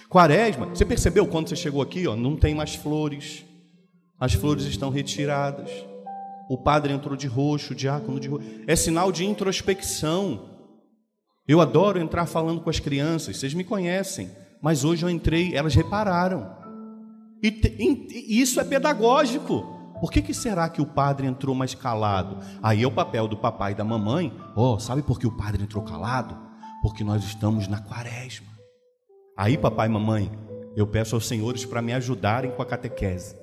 Quaresma, 0.08 0.66
você 0.66 0.84
percebeu 0.84 1.26
quando 1.26 1.48
você 1.48 1.56
chegou 1.56 1.82
aqui, 1.82 2.06
ó, 2.06 2.16
não 2.16 2.36
tem 2.36 2.54
mais 2.54 2.74
flores, 2.74 3.44
as 4.18 4.34
flores 4.34 4.64
estão 4.64 4.90
retiradas. 4.90 5.70
O 6.48 6.58
padre 6.58 6.92
entrou 6.92 7.16
de 7.16 7.26
roxo, 7.26 7.72
o 7.72 7.76
diácono 7.76 8.18
de 8.18 8.28
roxo. 8.28 8.46
É 8.66 8.74
sinal 8.74 9.12
de 9.12 9.24
introspecção. 9.24 10.49
Eu 11.50 11.60
adoro 11.60 11.98
entrar 11.98 12.26
falando 12.26 12.60
com 12.60 12.70
as 12.70 12.78
crianças, 12.78 13.36
vocês 13.36 13.54
me 13.54 13.64
conhecem, 13.64 14.30
mas 14.62 14.84
hoje 14.84 15.04
eu 15.04 15.10
entrei, 15.10 15.52
elas 15.52 15.74
repararam. 15.74 16.48
E, 17.42 17.48
e 18.30 18.40
isso 18.40 18.60
é 18.60 18.64
pedagógico. 18.64 19.62
Por 20.00 20.12
que, 20.12 20.22
que 20.22 20.32
será 20.32 20.68
que 20.68 20.80
o 20.80 20.86
padre 20.86 21.26
entrou 21.26 21.52
mais 21.52 21.74
calado? 21.74 22.38
Aí 22.62 22.84
é 22.84 22.86
o 22.86 22.92
papel 22.92 23.26
do 23.26 23.36
papai 23.36 23.72
e 23.72 23.74
da 23.74 23.82
mamãe. 23.82 24.32
Oh, 24.54 24.78
sabe 24.78 25.02
por 25.02 25.18
que 25.18 25.26
o 25.26 25.36
padre 25.36 25.64
entrou 25.64 25.82
calado? 25.82 26.38
Porque 26.82 27.02
nós 27.02 27.24
estamos 27.24 27.66
na 27.66 27.80
quaresma. 27.80 28.46
Aí, 29.36 29.58
papai 29.58 29.88
e 29.88 29.90
mamãe, 29.90 30.30
eu 30.76 30.86
peço 30.86 31.16
aos 31.16 31.26
senhores 31.26 31.64
para 31.64 31.82
me 31.82 31.92
ajudarem 31.92 32.52
com 32.52 32.62
a 32.62 32.66
catequese. 32.66 33.34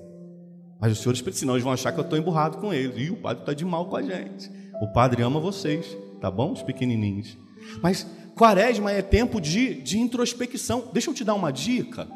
Mas 0.80 0.92
os 0.92 1.00
senhores, 1.00 1.22
senão 1.36 1.52
eles 1.52 1.64
vão 1.64 1.74
achar 1.74 1.92
que 1.92 2.00
eu 2.00 2.04
estou 2.04 2.18
emburrado 2.18 2.56
com 2.56 2.72
eles. 2.72 3.06
E 3.06 3.10
o 3.10 3.18
padre 3.18 3.42
está 3.42 3.52
de 3.52 3.66
mal 3.66 3.84
com 3.84 3.96
a 3.96 4.02
gente. 4.02 4.50
O 4.80 4.90
padre 4.94 5.20
ama 5.20 5.38
vocês, 5.38 5.94
tá 6.22 6.30
bom? 6.30 6.52
Os 6.52 6.62
pequenininhos. 6.62 7.36
Mas 7.82 8.06
quaresma 8.34 8.92
é 8.92 9.02
tempo 9.02 9.40
de, 9.40 9.74
de 9.82 9.98
introspecção. 9.98 10.90
Deixa 10.92 11.10
eu 11.10 11.14
te 11.14 11.24
dar 11.24 11.34
uma 11.34 11.50
dica 11.50 12.08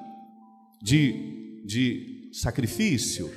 de, 0.83 1.63
de 1.65 2.31
sacrifício. 2.33 3.31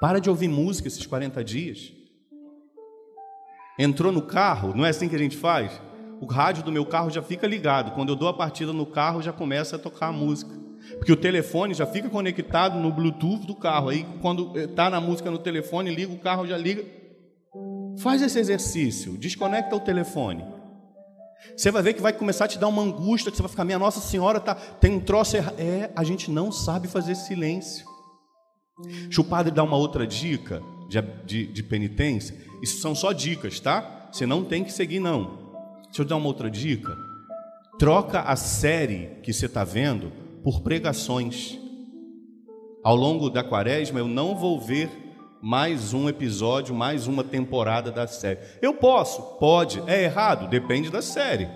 Para 0.00 0.20
de 0.20 0.30
ouvir 0.30 0.48
música 0.48 0.88
esses 0.88 1.06
40 1.06 1.42
dias. 1.42 1.92
Entrou 3.78 4.12
no 4.12 4.22
carro, 4.22 4.74
não 4.74 4.84
é 4.84 4.90
assim 4.90 5.08
que 5.08 5.14
a 5.14 5.18
gente 5.18 5.36
faz? 5.36 5.80
O 6.20 6.26
rádio 6.26 6.64
do 6.64 6.72
meu 6.72 6.84
carro 6.84 7.10
já 7.10 7.22
fica 7.22 7.46
ligado. 7.46 7.92
Quando 7.92 8.08
eu 8.10 8.16
dou 8.16 8.28
a 8.28 8.34
partida 8.34 8.72
no 8.72 8.86
carro, 8.86 9.22
já 9.22 9.32
começa 9.32 9.76
a 9.76 9.78
tocar 9.78 10.08
a 10.08 10.12
música. 10.12 10.52
Porque 10.96 11.12
o 11.12 11.16
telefone 11.16 11.74
já 11.74 11.86
fica 11.86 12.08
conectado 12.08 12.78
no 12.78 12.90
Bluetooth 12.90 13.46
do 13.46 13.54
carro. 13.54 13.88
Aí, 13.88 14.04
quando 14.20 14.58
está 14.58 14.90
na 14.90 15.00
música 15.00 15.30
no 15.30 15.38
telefone, 15.38 15.94
liga 15.94 16.12
o 16.12 16.18
carro, 16.18 16.46
já 16.46 16.56
liga. 16.56 16.84
Faz 17.98 18.22
esse 18.22 18.38
exercício, 18.38 19.16
desconecta 19.16 19.74
o 19.76 19.80
telefone. 19.80 20.44
Você 21.56 21.70
vai 21.70 21.82
ver 21.82 21.94
que 21.94 22.02
vai 22.02 22.12
começar 22.12 22.44
a 22.44 22.48
te 22.48 22.58
dar 22.58 22.68
uma 22.68 22.82
angústia, 22.82 23.30
que 23.30 23.36
você 23.36 23.42
vai 23.42 23.50
ficar, 23.50 23.64
minha 23.64 23.78
Nossa 23.78 24.00
Senhora, 24.00 24.40
tá, 24.40 24.54
tem 24.54 24.92
um 24.94 25.00
troço 25.00 25.36
errado. 25.36 25.58
É, 25.58 25.90
a 25.94 26.04
gente 26.04 26.30
não 26.30 26.50
sabe 26.50 26.88
fazer 26.88 27.14
silêncio. 27.14 27.86
Deixa 28.82 29.20
o 29.20 29.24
padre 29.24 29.52
dar 29.52 29.64
uma 29.64 29.76
outra 29.76 30.06
dica 30.06 30.62
de, 30.88 31.00
de, 31.24 31.46
de 31.52 31.62
penitência. 31.62 32.36
Isso 32.62 32.80
são 32.80 32.94
só 32.94 33.12
dicas, 33.12 33.58
tá? 33.60 34.08
Você 34.12 34.26
não 34.26 34.44
tem 34.44 34.64
que 34.64 34.72
seguir, 34.72 35.00
não. 35.00 35.48
Deixa 35.86 36.02
eu 36.02 36.04
dar 36.04 36.16
uma 36.16 36.26
outra 36.26 36.50
dica. 36.50 36.96
Troca 37.78 38.20
a 38.20 38.36
série 38.36 39.20
que 39.22 39.32
você 39.32 39.46
está 39.46 39.64
vendo 39.64 40.12
por 40.42 40.60
pregações. 40.60 41.58
Ao 42.82 42.96
longo 42.96 43.30
da 43.30 43.42
quaresma, 43.42 43.98
eu 43.98 44.08
não 44.08 44.34
vou 44.34 44.60
ver 44.60 45.07
mais 45.40 45.94
um 45.94 46.08
episódio, 46.08 46.74
mais 46.74 47.06
uma 47.06 47.22
temporada 47.22 47.90
da 47.90 48.06
série. 48.06 48.40
Eu 48.60 48.74
posso, 48.74 49.38
pode, 49.38 49.82
é 49.86 50.02
errado, 50.02 50.48
depende 50.48 50.90
da 50.90 51.00
série. 51.00 51.48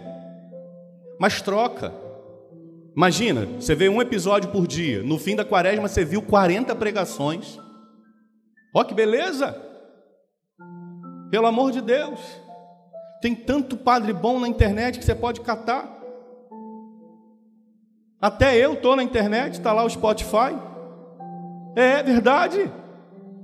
Mas 1.19 1.43
troca. 1.43 1.93
Imagina, 2.97 3.47
você 3.47 3.75
vê 3.75 3.89
um 3.89 4.01
episódio 4.01 4.51
por 4.51 4.67
dia, 4.67 5.03
no 5.03 5.19
fim 5.19 5.35
da 5.35 5.45
quaresma 5.45 5.89
você 5.89 6.05
viu 6.05 6.23
40 6.23 6.75
pregações. 6.77 7.59
Ó 8.75 8.85
que 8.85 8.95
beleza! 8.95 9.61
Pelo 11.31 11.47
amor 11.47 11.73
de 11.73 11.81
Deus. 11.81 12.21
Tem 13.21 13.35
tanto 13.35 13.77
padre 13.77 14.13
bom 14.13 14.39
na 14.39 14.49
internet 14.49 14.99
que 14.99 15.05
você 15.05 15.15
pode 15.15 15.41
catar. 15.41 16.01
Até 18.21 18.57
eu 18.57 18.75
estou 18.75 18.95
na 18.95 19.03
internet, 19.03 19.55
está 19.55 19.73
lá 19.73 19.85
o 19.85 19.91
Spotify. 19.91 20.57
É 21.75 22.03
verdade. 22.03 22.71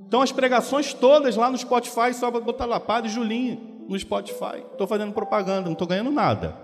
Então 0.09 0.23
as 0.23 0.33
pregações 0.33 0.95
todas 0.95 1.37
lá 1.37 1.51
no 1.51 1.59
Spotify, 1.59 2.15
só 2.15 2.31
botar 2.31 2.65
lá, 2.65 2.81
Padre 2.81 3.11
Julinho, 3.11 3.85
no 3.87 3.99
Spotify. 3.99 4.65
Estou 4.73 4.87
fazendo 4.87 5.13
propaganda, 5.13 5.67
não 5.67 5.75
estou 5.75 5.87
ganhando 5.87 6.11
nada. 6.11 6.57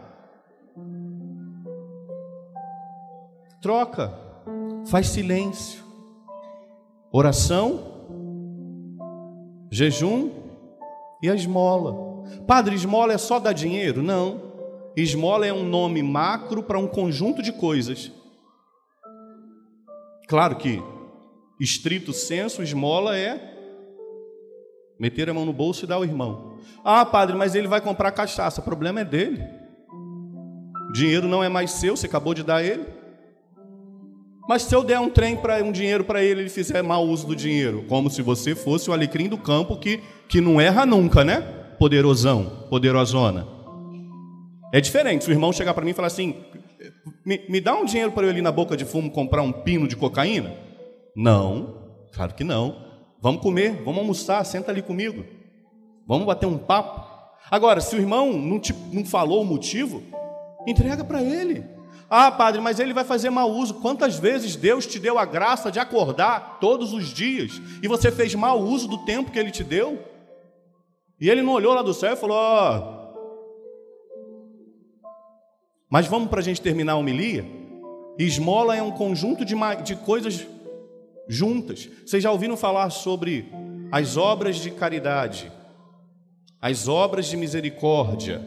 Troca, 3.60 4.12
faz 4.86 5.08
silêncio. 5.08 5.84
Oração, 7.12 8.06
jejum 9.70 10.30
e 11.22 11.28
a 11.28 11.34
esmola. 11.34 12.24
Padre, 12.46 12.74
esmola 12.74 13.12
é 13.12 13.18
só 13.18 13.38
dar 13.38 13.52
dinheiro? 13.52 14.02
Não. 14.02 14.54
Esmola 14.96 15.46
é 15.46 15.52
um 15.52 15.64
nome 15.64 16.02
macro 16.02 16.62
para 16.62 16.78
um 16.78 16.86
conjunto 16.86 17.42
de 17.42 17.52
coisas. 17.52 18.10
Claro 20.28 20.56
que, 20.56 20.82
estrito 21.60 22.12
senso, 22.12 22.62
esmola 22.62 23.16
é 23.16 23.52
meter 24.98 25.28
a 25.28 25.34
mão 25.34 25.44
no 25.44 25.52
bolso 25.52 25.84
e 25.84 25.88
dar 25.88 25.96
ao 25.96 26.04
irmão. 26.04 26.58
Ah, 26.84 27.04
padre, 27.04 27.36
mas 27.36 27.54
ele 27.54 27.68
vai 27.68 27.80
comprar 27.80 28.12
cachaça. 28.12 28.60
O 28.60 28.64
problema 28.64 29.00
é 29.00 29.04
dele. 29.04 29.42
O 30.88 30.92
dinheiro 30.92 31.28
não 31.28 31.42
é 31.42 31.48
mais 31.48 31.72
seu, 31.72 31.96
você 31.96 32.06
acabou 32.06 32.34
de 32.34 32.42
dar 32.42 32.62
ele. 32.62 32.84
Mas 34.48 34.62
se 34.62 34.74
eu 34.74 34.84
der 34.84 35.00
um 35.00 35.08
trem 35.08 35.36
para 35.36 35.62
um 35.62 35.72
dinheiro 35.72 36.04
para 36.04 36.22
ele, 36.22 36.42
ele 36.42 36.50
fizer 36.50 36.82
mau 36.82 37.06
uso 37.06 37.26
do 37.26 37.34
dinheiro, 37.34 37.84
como 37.88 38.10
se 38.10 38.20
você 38.20 38.54
fosse 38.54 38.90
o 38.90 38.92
alecrim 38.92 39.28
do 39.28 39.38
campo 39.38 39.76
que, 39.78 40.00
que 40.28 40.40
não 40.40 40.60
erra 40.60 40.84
nunca, 40.84 41.24
né? 41.24 41.40
Poderosão, 41.78 42.66
poderosona. 42.68 43.46
É 44.72 44.80
diferente. 44.80 45.24
Se 45.24 45.30
o 45.30 45.32
irmão 45.32 45.52
chegar 45.52 45.72
para 45.72 45.84
mim 45.84 45.92
e 45.92 45.94
falar 45.94 46.08
assim: 46.08 46.36
me, 47.24 47.40
me 47.48 47.60
dá 47.60 47.74
um 47.74 47.86
dinheiro 47.86 48.12
para 48.12 48.24
eu 48.24 48.28
ir 48.28 48.32
ali 48.32 48.42
na 48.42 48.52
boca 48.52 48.76
de 48.76 48.84
fumo 48.84 49.10
comprar 49.10 49.42
um 49.42 49.52
pino 49.52 49.88
de 49.88 49.96
cocaína? 49.96 50.52
Não, 51.14 52.06
claro 52.12 52.34
que 52.34 52.44
não. 52.44 52.84
Vamos 53.20 53.40
comer, 53.40 53.82
vamos 53.82 53.98
almoçar, 53.98 54.44
senta 54.44 54.70
ali 54.70 54.82
comigo. 54.82 55.24
Vamos 56.06 56.26
bater 56.26 56.46
um 56.46 56.58
papo. 56.58 57.14
Agora, 57.50 57.80
se 57.80 57.94
o 57.94 57.98
irmão 57.98 58.32
não, 58.32 58.58
te, 58.58 58.74
não 58.92 59.04
falou 59.04 59.42
o 59.42 59.44
motivo, 59.44 60.02
entrega 60.66 61.04
para 61.04 61.22
ele. 61.22 61.64
Ah, 62.08 62.30
padre, 62.30 62.60
mas 62.60 62.78
ele 62.78 62.92
vai 62.92 63.04
fazer 63.04 63.30
mau 63.30 63.50
uso. 63.50 63.74
Quantas 63.74 64.18
vezes 64.18 64.56
Deus 64.56 64.86
te 64.86 64.98
deu 64.98 65.18
a 65.18 65.24
graça 65.24 65.70
de 65.70 65.78
acordar 65.78 66.58
todos 66.60 66.92
os 66.92 67.08
dias 67.08 67.60
e 67.82 67.88
você 67.88 68.10
fez 68.10 68.34
mau 68.34 68.60
uso 68.60 68.86
do 68.86 68.98
tempo 68.98 69.30
que 69.30 69.38
ele 69.38 69.50
te 69.50 69.64
deu? 69.64 70.02
E 71.20 71.30
ele 71.30 71.42
não 71.42 71.52
olhou 71.52 71.74
lá 71.74 71.82
do 71.82 71.94
céu 71.94 72.12
e 72.12 72.16
falou: 72.16 72.36
Ó. 72.36 72.78
Oh. 72.78 73.04
Mas 75.88 76.06
vamos 76.06 76.28
para 76.28 76.40
a 76.40 76.42
gente 76.42 76.60
terminar 76.60 76.92
a 76.94 76.96
homilia? 76.96 77.46
Esmola 78.18 78.76
é 78.76 78.82
um 78.82 78.90
conjunto 78.90 79.44
de, 79.44 79.54
de 79.82 79.96
coisas 79.96 80.46
juntas. 81.28 81.88
Vocês 82.04 82.22
já 82.22 82.30
ouviram 82.30 82.56
falar 82.56 82.90
sobre 82.90 83.50
as 83.90 84.16
obras 84.16 84.56
de 84.56 84.70
caridade, 84.70 85.50
as 86.60 86.88
obras 86.88 87.26
de 87.26 87.36
misericórdia? 87.36 88.40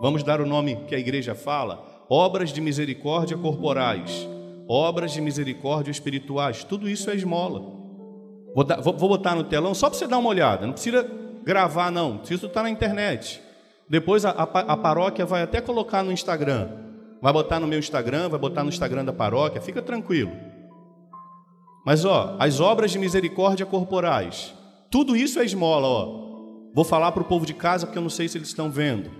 Vamos 0.00 0.22
dar 0.22 0.40
o 0.40 0.46
nome 0.46 0.76
que 0.86 0.94
a 0.94 0.98
igreja 0.98 1.34
fala: 1.34 2.06
obras 2.08 2.52
de 2.52 2.60
misericórdia 2.60 3.36
corporais, 3.36 4.28
obras 4.68 5.12
de 5.12 5.20
misericórdia 5.20 5.90
espirituais, 5.90 6.64
tudo 6.64 6.88
isso 6.88 7.10
é 7.10 7.14
esmola. 7.14 7.76
Vou, 8.54 8.64
dar, 8.64 8.80
vou, 8.80 8.96
vou 8.96 9.08
botar 9.08 9.34
no 9.34 9.44
telão 9.44 9.74
só 9.74 9.88
para 9.88 9.98
você 9.98 10.06
dar 10.06 10.18
uma 10.18 10.28
olhada, 10.28 10.66
não 10.66 10.72
precisa 10.72 11.08
gravar, 11.44 11.90
não, 11.90 12.20
isso 12.28 12.46
está 12.46 12.62
na 12.62 12.70
internet. 12.70 13.42
Depois 13.88 14.24
a, 14.24 14.30
a, 14.30 14.42
a 14.42 14.76
paróquia 14.76 15.24
vai 15.24 15.42
até 15.42 15.60
colocar 15.60 16.02
no 16.02 16.12
Instagram, 16.12 16.68
vai 17.22 17.32
botar 17.32 17.58
no 17.58 17.66
meu 17.66 17.78
Instagram, 17.78 18.28
vai 18.28 18.38
botar 18.38 18.62
no 18.62 18.68
Instagram 18.68 19.04
da 19.04 19.12
paróquia, 19.12 19.60
fica 19.60 19.80
tranquilo. 19.80 20.32
Mas 21.88 22.04
ó, 22.04 22.36
as 22.38 22.60
obras 22.60 22.90
de 22.90 22.98
misericórdia 22.98 23.64
corporais, 23.64 24.52
tudo 24.90 25.16
isso 25.16 25.40
é 25.40 25.44
esmola, 25.46 25.88
ó. 25.88 26.70
Vou 26.74 26.84
falar 26.84 27.12
para 27.12 27.22
o 27.22 27.24
povo 27.24 27.46
de 27.46 27.54
casa 27.54 27.86
porque 27.86 27.96
eu 27.96 28.02
não 28.02 28.10
sei 28.10 28.28
se 28.28 28.36
eles 28.36 28.48
estão 28.48 28.70
vendo. 28.70 29.10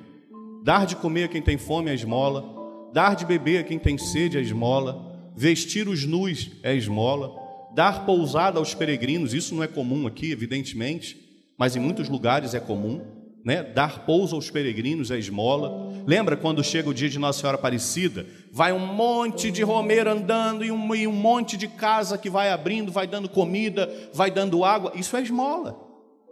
Dar 0.62 0.84
de 0.84 0.94
comer 0.94 1.24
a 1.24 1.28
quem 1.28 1.40
tem 1.40 1.56
fome 1.56 1.90
é 1.90 1.94
esmola 1.94 2.58
dar 2.92 3.16
de 3.16 3.24
beber 3.24 3.60
a 3.60 3.64
quem 3.64 3.78
tem 3.78 3.96
sede 3.96 4.36
é 4.36 4.40
esmola, 4.42 5.32
vestir 5.34 5.88
os 5.88 6.04
nus 6.04 6.50
é 6.62 6.74
esmola, 6.74 7.32
dar 7.74 8.04
pousada 8.04 8.58
aos 8.58 8.74
peregrinos, 8.74 9.32
isso 9.32 9.54
não 9.54 9.62
é 9.62 9.66
comum 9.66 10.06
aqui, 10.06 10.30
evidentemente, 10.30 11.18
mas 11.56 11.74
em 11.74 11.80
muitos 11.80 12.06
lugares 12.10 12.52
é 12.52 12.60
comum, 12.60 13.00
né? 13.48 13.62
Dar 13.62 14.00
pouso 14.00 14.36
aos 14.36 14.50
peregrinos 14.50 15.10
é 15.10 15.16
esmola. 15.16 15.90
Lembra 16.06 16.36
quando 16.36 16.62
chega 16.62 16.90
o 16.90 16.92
dia 16.92 17.08
de 17.08 17.18
Nossa 17.18 17.40
Senhora 17.40 17.56
Aparecida? 17.56 18.26
Vai 18.52 18.74
um 18.74 18.78
monte 18.78 19.50
de 19.50 19.62
romeiro 19.62 20.10
andando 20.10 20.62
e 20.62 20.70
um, 20.70 20.94
e 20.94 21.06
um 21.06 21.12
monte 21.12 21.56
de 21.56 21.66
casa 21.66 22.18
que 22.18 22.28
vai 22.28 22.50
abrindo, 22.50 22.92
vai 22.92 23.06
dando 23.06 23.26
comida, 23.26 23.90
vai 24.12 24.30
dando 24.30 24.62
água. 24.64 24.92
Isso 24.94 25.16
é 25.16 25.22
esmola, 25.22 25.80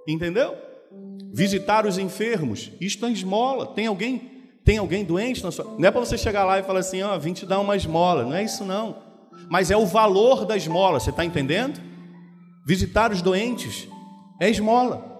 entendeu? 0.07 0.55
Visitar 1.33 1.87
os 1.87 1.97
enfermos, 1.97 2.71
isto 2.79 3.07
é 3.07 3.11
esmola. 3.11 3.69
Tem 3.69 3.87
alguém 3.87 4.33
tem 4.63 4.77
alguém 4.77 5.03
doente 5.03 5.43
na 5.43 5.51
sua. 5.51 5.65
Não 5.79 5.89
é 5.89 5.91
para 5.91 6.01
você 6.01 6.19
chegar 6.19 6.45
lá 6.45 6.59
e 6.59 6.65
falar 6.65 6.81
assim, 6.81 7.01
ó, 7.01 7.17
oh, 7.17 7.19
vim 7.19 7.33
te 7.33 7.47
dar 7.47 7.61
uma 7.61 7.77
esmola. 7.77 8.25
Não 8.25 8.35
é 8.35 8.45
isso, 8.45 8.63
não. 8.63 8.99
Mas 9.49 9.71
é 9.71 9.77
o 9.77 9.87
valor 9.87 10.45
da 10.45 10.55
esmola, 10.55 11.01
você 11.01 11.09
está 11.09 11.25
entendendo? 11.25 11.81
Visitar 12.67 13.11
os 13.11 13.23
doentes 13.23 13.89
é 14.39 14.51
esmola. 14.51 15.16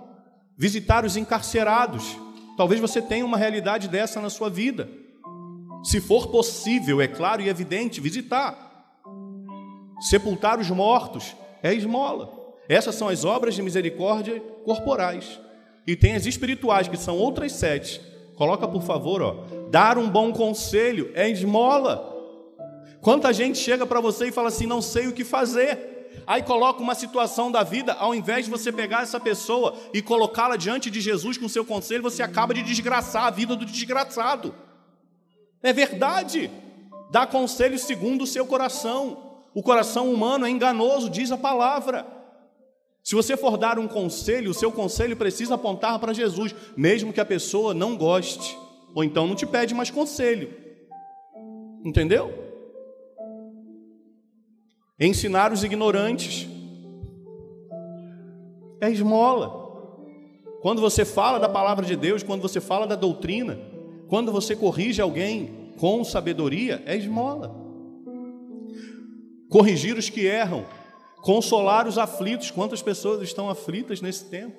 Visitar 0.57 1.05
os 1.05 1.17
encarcerados. 1.17 2.17
Talvez 2.57 2.81
você 2.81 3.03
tenha 3.03 3.25
uma 3.25 3.37
realidade 3.37 3.89
dessa 3.89 4.21
na 4.21 4.31
sua 4.31 4.49
vida. 4.49 4.89
Se 5.85 6.01
for 6.01 6.29
possível, 6.29 7.01
é 7.01 7.07
claro 7.07 7.43
e 7.43 7.49
evidente, 7.49 8.01
visitar. 8.01 8.65
Sepultar 10.01 10.59
os 10.59 10.71
mortos 10.71 11.37
é 11.63 11.75
esmola. 11.75 12.33
Essas 12.69 12.95
são 12.95 13.09
as 13.09 13.25
obras 13.25 13.55
de 13.55 13.63
misericórdia 13.63 14.41
corporais. 14.65 15.41
E 15.87 15.95
tem 15.95 16.15
as 16.15 16.27
espirituais, 16.27 16.89
que 16.89 16.97
são 16.97 17.17
outras 17.17 17.53
sete 17.53 18.01
Coloca 18.37 18.69
por 18.69 18.83
favor, 18.83 19.23
ó. 19.23 19.45
Dar 19.71 19.97
um 19.97 20.09
bom 20.09 20.31
conselho 20.31 21.11
é 21.15 21.29
esmola. 21.29 22.15
Quanta 23.01 23.33
gente 23.33 23.59
chega 23.59 23.87
para 23.87 24.01
você 24.01 24.29
e 24.29 24.33
fala 24.33 24.49
assim: 24.49 24.67
não 24.67 24.83
sei 24.83 25.09
o 25.09 25.13
que 25.13 25.25
fazer. 25.25 25.96
Aí 26.27 26.43
coloca 26.43 26.83
uma 26.83 26.95
situação 26.95 27.51
da 27.51 27.63
vida, 27.63 27.93
ao 27.95 28.15
invés 28.15 28.45
de 28.45 28.51
você 28.51 28.71
pegar 28.71 29.03
essa 29.03 29.19
pessoa 29.19 29.75
e 29.93 30.01
colocá-la 30.01 30.57
diante 30.57 30.91
de 30.91 31.01
Jesus 31.01 31.37
com 31.37 31.49
seu 31.49 31.65
conselho, 31.65 32.03
você 32.03 32.23
acaba 32.23 32.55
de 32.55 32.63
desgraçar 32.63 33.25
a 33.25 33.31
vida 33.31 33.57
do 33.57 33.65
desgraçado. 33.65 34.55
É 35.63 35.73
verdade. 35.73 36.51
Dá 37.11 37.27
conselho 37.27 37.79
segundo 37.79 38.23
o 38.23 38.27
seu 38.27 38.47
coração. 38.47 39.45
O 39.55 39.63
coração 39.63 40.13
humano 40.13 40.47
é 40.47 40.51
enganoso, 40.51 41.11
diz 41.11 41.33
a 41.33 41.37
palavra. 41.37 42.07
Se 43.03 43.15
você 43.15 43.37
for 43.37 43.57
dar 43.57 43.79
um 43.79 43.87
conselho, 43.87 44.51
o 44.51 44.55
seu 44.55 44.73
conselho 44.73 45.17
precisa 45.17 45.55
apontar 45.55 45.99
para 45.99 46.13
Jesus, 46.13 46.55
mesmo 46.77 47.13
que 47.13 47.21
a 47.21 47.25
pessoa 47.25 47.73
não 47.73 47.97
goste, 47.97 48.59
ou 48.95 49.05
então 49.05 49.27
não 49.27 49.37
te 49.37 49.47
pede 49.47 49.75
mais 49.75 49.91
conselho. 49.91 50.53
Entendeu? 51.85 52.46
Ensinar 54.99 55.53
os 55.53 55.63
ignorantes 55.63 56.49
é 58.81 58.91
esmola. 58.91 59.65
Quando 60.63 60.81
você 60.81 61.05
fala 61.05 61.39
da 61.39 61.49
palavra 61.49 61.85
de 61.85 61.95
Deus, 61.97 62.23
quando 62.23 62.43
você 62.43 62.61
fala 62.61 62.87
da 62.87 62.97
doutrina, 62.97 63.59
quando 64.09 64.33
você 64.33 64.57
corrige 64.57 65.01
alguém 65.01 65.73
com 65.79 66.03
sabedoria, 66.03 66.83
é 66.87 66.97
esmola. 66.97 67.55
Corrigir 69.49 69.97
os 69.97 70.09
que 70.09 70.27
erram 70.27 70.65
consolar 71.27 71.89
os 71.89 71.99
aflitos. 71.99 72.53
Quantas 72.53 72.81
pessoas 72.81 73.21
estão 73.21 73.51
aflitas 73.51 74.01
nesse 74.01 74.27
tempo? 74.27 74.57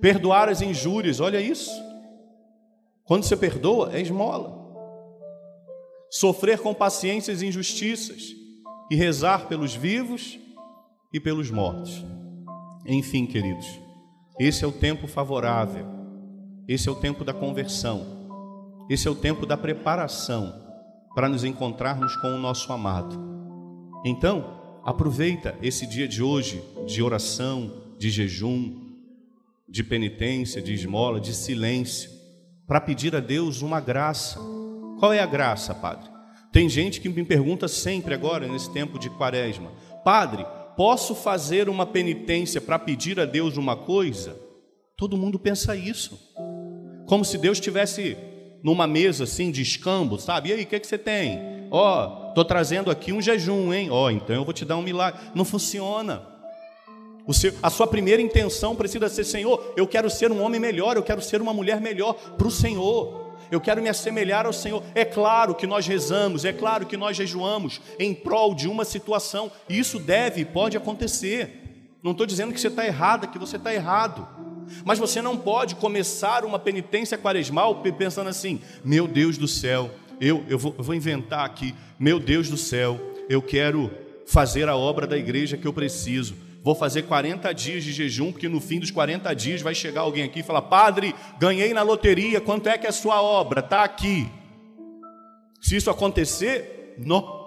Perdoar 0.00 0.48
as 0.48 0.62
injúrias, 0.62 1.20
olha 1.20 1.38
isso. 1.38 1.70
Quando 3.04 3.24
você 3.24 3.36
perdoa, 3.36 3.94
é 3.94 4.00
esmola. 4.00 4.58
Sofrer 6.10 6.58
com 6.58 6.72
paciência 6.72 7.34
as 7.34 7.42
injustiças 7.42 8.34
e 8.90 8.96
rezar 8.96 9.46
pelos 9.46 9.74
vivos 9.74 10.38
e 11.12 11.20
pelos 11.20 11.50
mortos. 11.50 12.04
Enfim, 12.86 13.26
queridos, 13.26 13.66
esse 14.38 14.64
é 14.64 14.66
o 14.66 14.72
tempo 14.72 15.06
favorável, 15.06 15.86
esse 16.66 16.88
é 16.88 16.92
o 16.92 16.96
tempo 16.96 17.24
da 17.24 17.32
conversão, 17.32 18.28
esse 18.88 19.06
é 19.06 19.10
o 19.10 19.14
tempo 19.14 19.46
da 19.46 19.56
preparação 19.56 20.52
para 21.14 21.28
nos 21.28 21.44
encontrarmos 21.44 22.16
com 22.16 22.28
o 22.28 22.38
nosso 22.38 22.72
amado. 22.72 23.18
Então, 24.04 24.60
Aproveita 24.82 25.56
esse 25.62 25.86
dia 25.86 26.08
de 26.08 26.22
hoje 26.22 26.64
de 26.86 27.02
oração, 27.02 27.94
de 27.98 28.08
jejum, 28.08 28.88
de 29.68 29.84
penitência, 29.84 30.62
de 30.62 30.72
esmola, 30.72 31.20
de 31.20 31.34
silêncio, 31.34 32.10
para 32.66 32.80
pedir 32.80 33.14
a 33.14 33.20
Deus 33.20 33.60
uma 33.60 33.78
graça. 33.78 34.40
Qual 34.98 35.12
é 35.12 35.20
a 35.20 35.26
graça, 35.26 35.74
Padre? 35.74 36.09
Tem 36.52 36.68
gente 36.68 37.00
que 37.00 37.08
me 37.08 37.24
pergunta 37.24 37.68
sempre 37.68 38.12
agora, 38.12 38.48
nesse 38.48 38.70
tempo 38.72 38.98
de 38.98 39.08
quaresma: 39.10 39.70
Padre, 40.04 40.44
posso 40.76 41.14
fazer 41.14 41.68
uma 41.68 41.86
penitência 41.86 42.60
para 42.60 42.78
pedir 42.78 43.20
a 43.20 43.24
Deus 43.24 43.56
uma 43.56 43.76
coisa? 43.76 44.36
Todo 44.96 45.16
mundo 45.16 45.38
pensa 45.38 45.76
isso. 45.76 46.18
Como 47.06 47.24
se 47.24 47.38
Deus 47.38 47.58
estivesse 47.58 48.16
numa 48.62 48.86
mesa 48.86 49.24
assim 49.24 49.50
de 49.50 49.62
escambo, 49.62 50.18
sabe? 50.18 50.50
E 50.50 50.52
aí, 50.52 50.62
o 50.62 50.66
que, 50.66 50.76
é 50.76 50.80
que 50.80 50.86
você 50.86 50.98
tem? 50.98 51.68
Ó, 51.70 52.26
oh, 52.26 52.28
estou 52.28 52.44
trazendo 52.44 52.90
aqui 52.90 53.12
um 53.12 53.22
jejum, 53.22 53.72
hein? 53.72 53.88
Ó, 53.90 54.06
oh, 54.06 54.10
então 54.10 54.36
eu 54.36 54.44
vou 54.44 54.52
te 54.52 54.64
dar 54.64 54.76
um 54.76 54.82
milagre. 54.82 55.20
Não 55.34 55.44
funciona. 55.44 56.26
O 57.26 57.32
seu, 57.32 57.54
a 57.62 57.70
sua 57.70 57.86
primeira 57.86 58.20
intenção 58.20 58.74
precisa 58.74 59.08
ser: 59.08 59.24
Senhor, 59.24 59.72
eu 59.76 59.86
quero 59.86 60.10
ser 60.10 60.32
um 60.32 60.42
homem 60.42 60.60
melhor, 60.60 60.96
eu 60.96 61.02
quero 61.02 61.22
ser 61.22 61.40
uma 61.40 61.54
mulher 61.54 61.80
melhor 61.80 62.14
para 62.14 62.46
o 62.46 62.50
Senhor. 62.50 63.29
Eu 63.50 63.60
quero 63.60 63.82
me 63.82 63.88
assemelhar 63.88 64.46
ao 64.46 64.52
Senhor. 64.52 64.82
É 64.94 65.04
claro 65.04 65.54
que 65.54 65.66
nós 65.66 65.86
rezamos, 65.86 66.44
é 66.44 66.52
claro 66.52 66.86
que 66.86 66.96
nós 66.96 67.16
jejuamos 67.16 67.80
em 67.98 68.14
prol 68.14 68.54
de 68.54 68.68
uma 68.68 68.84
situação. 68.84 69.50
Isso 69.68 69.98
deve 69.98 70.42
e 70.42 70.44
pode 70.44 70.76
acontecer. 70.76 71.60
Não 72.02 72.12
estou 72.12 72.26
dizendo 72.26 72.52
que 72.52 72.60
você 72.60 72.68
está 72.68 72.86
errada, 72.86 73.26
que 73.26 73.38
você 73.38 73.56
está 73.56 73.74
errado. 73.74 74.26
Mas 74.84 74.98
você 74.98 75.20
não 75.20 75.36
pode 75.36 75.74
começar 75.74 76.44
uma 76.44 76.58
penitência 76.58 77.18
quaresmal 77.18 77.82
pensando 77.82 78.28
assim: 78.28 78.60
meu 78.84 79.08
Deus 79.08 79.36
do 79.36 79.48
céu, 79.48 79.90
eu, 80.20 80.44
eu, 80.48 80.58
vou, 80.58 80.74
eu 80.78 80.84
vou 80.84 80.94
inventar 80.94 81.44
aqui, 81.44 81.74
meu 81.98 82.20
Deus 82.20 82.48
do 82.48 82.56
céu, 82.56 83.00
eu 83.28 83.42
quero 83.42 83.90
fazer 84.26 84.68
a 84.68 84.76
obra 84.76 85.06
da 85.06 85.18
igreja 85.18 85.56
que 85.56 85.66
eu 85.66 85.72
preciso. 85.72 86.36
Vou 86.62 86.74
fazer 86.74 87.02
40 87.02 87.52
dias 87.54 87.82
de 87.82 87.92
jejum, 87.92 88.32
porque 88.32 88.48
no 88.48 88.60
fim 88.60 88.78
dos 88.78 88.90
40 88.90 89.34
dias 89.34 89.62
vai 89.62 89.74
chegar 89.74 90.02
alguém 90.02 90.24
aqui 90.24 90.40
e 90.40 90.42
falar: 90.42 90.62
Padre, 90.62 91.14
ganhei 91.38 91.72
na 91.72 91.82
loteria, 91.82 92.40
quanto 92.40 92.68
é 92.68 92.76
que 92.76 92.86
é 92.86 92.90
a 92.90 92.92
sua 92.92 93.22
obra? 93.22 93.60
Está 93.60 93.82
aqui. 93.82 94.28
Se 95.60 95.76
isso 95.76 95.90
acontecer, 95.90 96.94
não. 96.98 97.40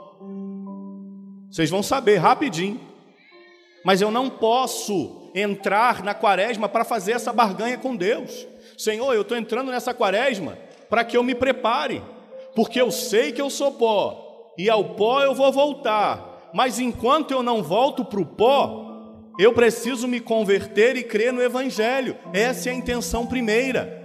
Vocês 1.50 1.70
vão 1.70 1.84
saber 1.84 2.18
rapidinho. 2.18 2.80
Mas 3.86 4.02
eu 4.02 4.10
não 4.10 4.30
posso 4.30 5.32
entrar 5.36 6.04
na 6.04 6.14
quaresma 6.14 6.70
para 6.70 6.86
fazer 6.86 7.12
essa 7.12 7.34
barganha 7.34 7.78
com 7.78 7.96
Deus. 7.96 8.48
Senhor, 8.78 9.14
eu 9.14 9.22
estou 9.22 9.38
entrando 9.38 9.72
nessa 9.72 9.94
quaresma 9.94 10.58
para 10.90 11.04
que 11.04 11.18
eu 11.18 11.24
me 11.24 11.36
prepare, 11.36 12.02
porque 12.56 12.80
eu 12.80 12.92
sei 12.92 13.32
que 13.32 13.42
eu 13.42 13.50
sou 13.50 13.74
pó, 13.74 14.54
e 14.58 14.70
ao 14.70 14.96
pó 14.96 15.22
eu 15.22 15.36
vou 15.36 15.52
voltar. 15.52 16.52
Mas 16.54 16.80
enquanto 16.80 17.32
eu 17.32 17.42
não 17.44 17.64
volto 17.64 18.06
para 18.06 18.22
o 18.22 18.26
pó, 18.26 18.83
eu 19.38 19.54
preciso 19.54 20.08
me 20.08 20.20
converter 20.20 20.96
e 20.96 21.04
crer 21.04 21.34
no 21.34 21.42
Evangelho. 21.42 22.16
Essa 22.32 22.70
é 22.70 22.72
a 22.72 22.76
intenção 22.76 23.26
primeira. 23.26 24.02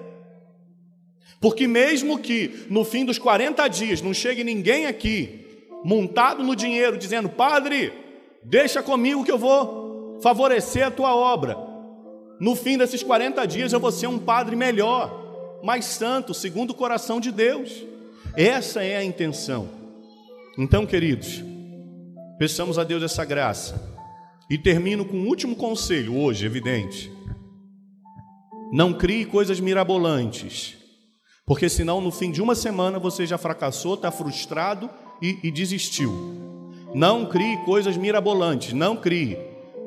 Porque, 1.40 1.66
mesmo 1.66 2.18
que 2.18 2.66
no 2.68 2.84
fim 2.84 3.04
dos 3.04 3.18
40 3.18 3.68
dias 3.68 4.02
não 4.02 4.12
chegue 4.12 4.42
ninguém 4.42 4.86
aqui 4.86 5.46
montado 5.84 6.42
no 6.42 6.56
dinheiro, 6.56 6.98
dizendo: 6.98 7.28
Padre, 7.28 7.92
deixa 8.42 8.82
comigo 8.82 9.24
que 9.24 9.30
eu 9.30 9.38
vou 9.38 10.18
favorecer 10.22 10.86
a 10.86 10.90
tua 10.90 11.14
obra. 11.14 11.56
No 12.40 12.54
fim 12.54 12.78
desses 12.78 13.02
40 13.02 13.46
dias 13.46 13.72
eu 13.72 13.80
vou 13.80 13.92
ser 13.92 14.06
um 14.06 14.18
padre 14.18 14.56
melhor, 14.56 15.60
mais 15.62 15.84
santo, 15.84 16.32
segundo 16.32 16.70
o 16.70 16.74
coração 16.74 17.20
de 17.20 17.30
Deus. 17.30 17.84
Essa 18.36 18.82
é 18.82 18.96
a 18.96 19.04
intenção. 19.04 19.68
Então, 20.56 20.86
queridos, 20.86 21.42
peçamos 22.38 22.78
a 22.78 22.84
Deus 22.84 23.02
essa 23.02 23.24
graça. 23.24 23.97
E 24.50 24.56
termino 24.56 25.04
com 25.04 25.16
um 25.18 25.26
último 25.26 25.54
conselho, 25.54 26.16
hoje, 26.16 26.46
evidente. 26.46 27.12
Não 28.72 28.94
crie 28.94 29.24
coisas 29.24 29.60
mirabolantes, 29.60 30.76
porque 31.46 31.68
senão 31.68 32.00
no 32.00 32.10
fim 32.10 32.30
de 32.30 32.40
uma 32.40 32.54
semana 32.54 32.98
você 32.98 33.26
já 33.26 33.36
fracassou, 33.38 33.94
está 33.94 34.10
frustrado 34.10 34.88
e, 35.20 35.38
e 35.42 35.50
desistiu. 35.50 36.12
Não 36.94 37.26
crie 37.26 37.58
coisas 37.64 37.96
mirabolantes, 37.96 38.72
não 38.72 38.96
crie. 38.96 39.38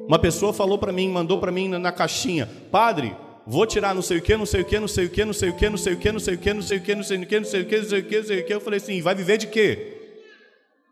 Uma 0.07 0.19
pessoa 0.19 0.53
falou 0.53 0.77
para 0.77 0.91
mim, 0.91 1.09
mandou 1.09 1.39
para 1.39 1.51
mim 1.51 1.67
na 1.67 1.91
caixinha, 1.91 2.47
padre, 2.71 3.15
vou 3.45 3.65
tirar 3.65 3.95
não 3.95 4.01
sei 4.01 4.17
o 4.17 4.21
que, 4.21 4.35
não 4.35 4.45
sei 4.45 4.61
o 4.61 4.65
que, 4.65 4.79
não 4.79 4.87
sei 4.87 5.05
o 5.05 5.09
que, 5.09 5.25
não 5.25 5.33
sei 5.33 5.49
o 5.49 5.53
que, 5.53 5.69
não 5.69 5.77
sei 5.77 5.93
o 5.93 5.97
que, 5.97 6.11
não 6.11 6.19
sei 6.19 6.35
o 6.35 6.37
que, 6.37 6.53
não 6.53 6.61
sei 6.61 6.77
o 6.77 6.81
que, 6.81 6.93
não 6.93 7.03
sei 7.03 7.21
o 7.21 7.25
que, 7.25 7.39
não 7.39 7.45
sei 7.45 7.61
o 7.61 7.65
que, 7.65 7.77
não 7.77 7.85
sei 7.85 7.99
o 7.99 8.05
que, 8.05 8.17
não 8.17 8.25
sei 8.25 8.39
o 8.41 8.45
que. 8.45 8.53
Eu 8.53 8.61
falei 8.61 8.77
assim, 8.77 9.01
vai 9.01 9.15
viver 9.15 9.37
de 9.37 9.47
quê? 9.47 9.97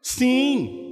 Sim. 0.02 0.89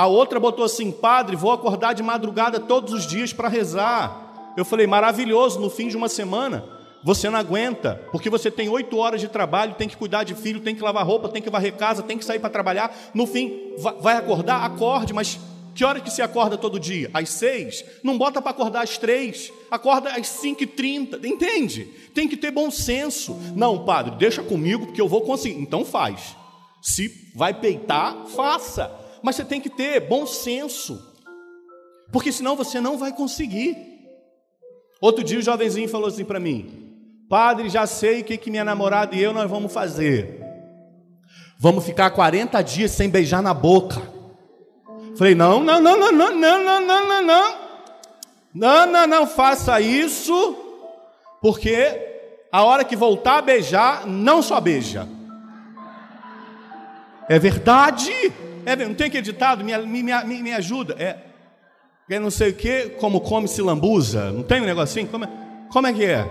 A 0.00 0.06
outra 0.06 0.40
botou 0.40 0.64
assim, 0.64 0.90
padre, 0.90 1.36
vou 1.36 1.52
acordar 1.52 1.92
de 1.92 2.02
madrugada 2.02 2.58
todos 2.58 2.94
os 2.94 3.06
dias 3.06 3.34
para 3.34 3.50
rezar. 3.50 4.54
Eu 4.56 4.64
falei, 4.64 4.86
maravilhoso, 4.86 5.60
no 5.60 5.68
fim 5.68 5.88
de 5.88 5.96
uma 5.96 6.08
semana 6.08 6.64
você 7.04 7.28
não 7.28 7.38
aguenta, 7.38 8.00
porque 8.10 8.30
você 8.30 8.50
tem 8.50 8.66
oito 8.70 8.96
horas 8.96 9.20
de 9.20 9.28
trabalho, 9.28 9.74
tem 9.74 9.86
que 9.86 9.98
cuidar 9.98 10.24
de 10.24 10.34
filho, 10.34 10.60
tem 10.60 10.74
que 10.74 10.82
lavar 10.82 11.06
roupa, 11.06 11.28
tem 11.28 11.42
que 11.42 11.50
varrer 11.50 11.76
casa, 11.76 12.02
tem 12.02 12.16
que 12.16 12.24
sair 12.24 12.38
para 12.38 12.48
trabalhar. 12.48 12.96
No 13.12 13.26
fim, 13.26 13.74
vai 14.00 14.16
acordar? 14.16 14.64
Acorde, 14.64 15.12
mas 15.12 15.38
que 15.74 15.84
hora 15.84 16.00
que 16.00 16.10
se 16.10 16.22
acorda 16.22 16.56
todo 16.56 16.80
dia? 16.80 17.10
Às 17.12 17.28
seis? 17.28 17.84
Não 18.02 18.16
bota 18.16 18.40
para 18.40 18.52
acordar 18.52 18.82
às 18.82 18.96
três, 18.96 19.52
acorda 19.70 20.14
às 20.14 20.28
cinco 20.28 20.62
e 20.62 20.66
trinta, 20.66 21.20
entende? 21.28 21.84
Tem 22.14 22.26
que 22.26 22.38
ter 22.38 22.50
bom 22.50 22.70
senso. 22.70 23.38
Não, 23.54 23.84
padre, 23.84 24.16
deixa 24.16 24.42
comigo 24.42 24.86
porque 24.86 25.00
eu 25.02 25.08
vou 25.08 25.20
conseguir. 25.20 25.60
Então 25.60 25.84
faz. 25.84 26.34
Se 26.80 27.30
vai 27.34 27.52
peitar, 27.52 28.16
faça. 28.28 28.99
Mas 29.22 29.36
você 29.36 29.44
tem 29.44 29.60
que 29.60 29.70
ter 29.70 30.00
bom 30.00 30.26
senso, 30.26 31.00
porque 32.12 32.32
senão 32.32 32.56
você 32.56 32.80
não 32.80 32.96
vai 32.98 33.12
conseguir. 33.12 33.76
Outro 35.00 35.24
dia 35.24 35.38
o 35.38 35.42
jovenzinho 35.42 35.88
falou 35.88 36.08
assim 36.08 36.24
para 36.24 36.40
mim: 36.40 36.90
Padre, 37.28 37.68
já 37.68 37.86
sei 37.86 38.20
o 38.20 38.24
que, 38.24 38.36
que 38.36 38.50
minha 38.50 38.64
namorada 38.64 39.14
e 39.14 39.22
eu 39.22 39.32
nós 39.32 39.50
vamos 39.50 39.72
fazer. 39.72 40.40
Vamos 41.58 41.84
ficar 41.84 42.10
40 42.10 42.62
dias 42.62 42.90
sem 42.90 43.08
beijar 43.10 43.42
na 43.42 43.52
boca. 43.52 44.00
Falei, 45.16 45.34
não, 45.34 45.62
não, 45.62 45.80
não, 45.80 45.98
não, 45.98 46.12
não, 46.12 46.34
não, 46.34 46.64
não, 46.64 46.80
não, 46.80 47.08
não, 47.08 47.22
não. 47.22 47.54
Não, 48.54 48.86
não, 48.86 49.06
não, 49.06 49.26
faça 49.26 49.80
isso, 49.80 50.56
porque 51.40 52.00
a 52.50 52.64
hora 52.64 52.84
que 52.84 52.96
voltar 52.96 53.38
a 53.38 53.42
beijar, 53.42 54.06
não 54.06 54.42
só 54.42 54.60
beija. 54.60 55.06
É 57.28 57.38
verdade. 57.38 58.12
É, 58.72 58.76
não 58.76 58.94
tem 58.94 59.10
que 59.10 59.20
ditado, 59.20 59.64
me, 59.64 59.76
me, 59.78 60.02
me, 60.02 60.42
me 60.42 60.52
ajuda. 60.52 60.94
É 60.98 61.30
não 62.18 62.30
sei 62.30 62.50
o 62.50 62.54
que, 62.54 62.88
como 62.98 63.20
come 63.20 63.46
se 63.46 63.62
lambuza. 63.62 64.32
Não 64.32 64.42
tem 64.42 64.60
um 64.60 64.64
negocinho? 64.64 65.06
Como 65.06 65.24
é, 65.24 65.28
como 65.68 65.86
é 65.86 65.92
que 65.92 66.04
é? 66.04 66.28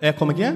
É 0.00 0.12
como 0.12 0.32
é 0.32 0.34
que 0.34 0.42
é? 0.42 0.54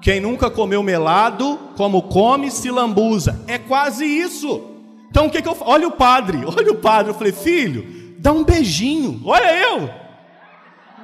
Quem 0.00 0.20
nunca 0.20 0.50
comeu 0.50 0.82
melado, 0.82 1.58
como 1.76 2.02
come, 2.02 2.50
se 2.50 2.70
lambuza. 2.70 3.44
É 3.46 3.58
quase 3.58 4.06
isso. 4.06 4.70
Então 5.10 5.26
o 5.26 5.30
que, 5.30 5.42
que 5.42 5.48
eu 5.48 5.56
Olha 5.60 5.86
o 5.86 5.92
padre, 5.92 6.38
olha 6.46 6.72
o 6.72 6.76
padre. 6.76 7.10
Eu 7.10 7.14
falei, 7.14 7.32
filho, 7.32 8.14
dá 8.18 8.32
um 8.32 8.44
beijinho. 8.44 9.20
Olha 9.26 9.54
eu. 9.54 9.90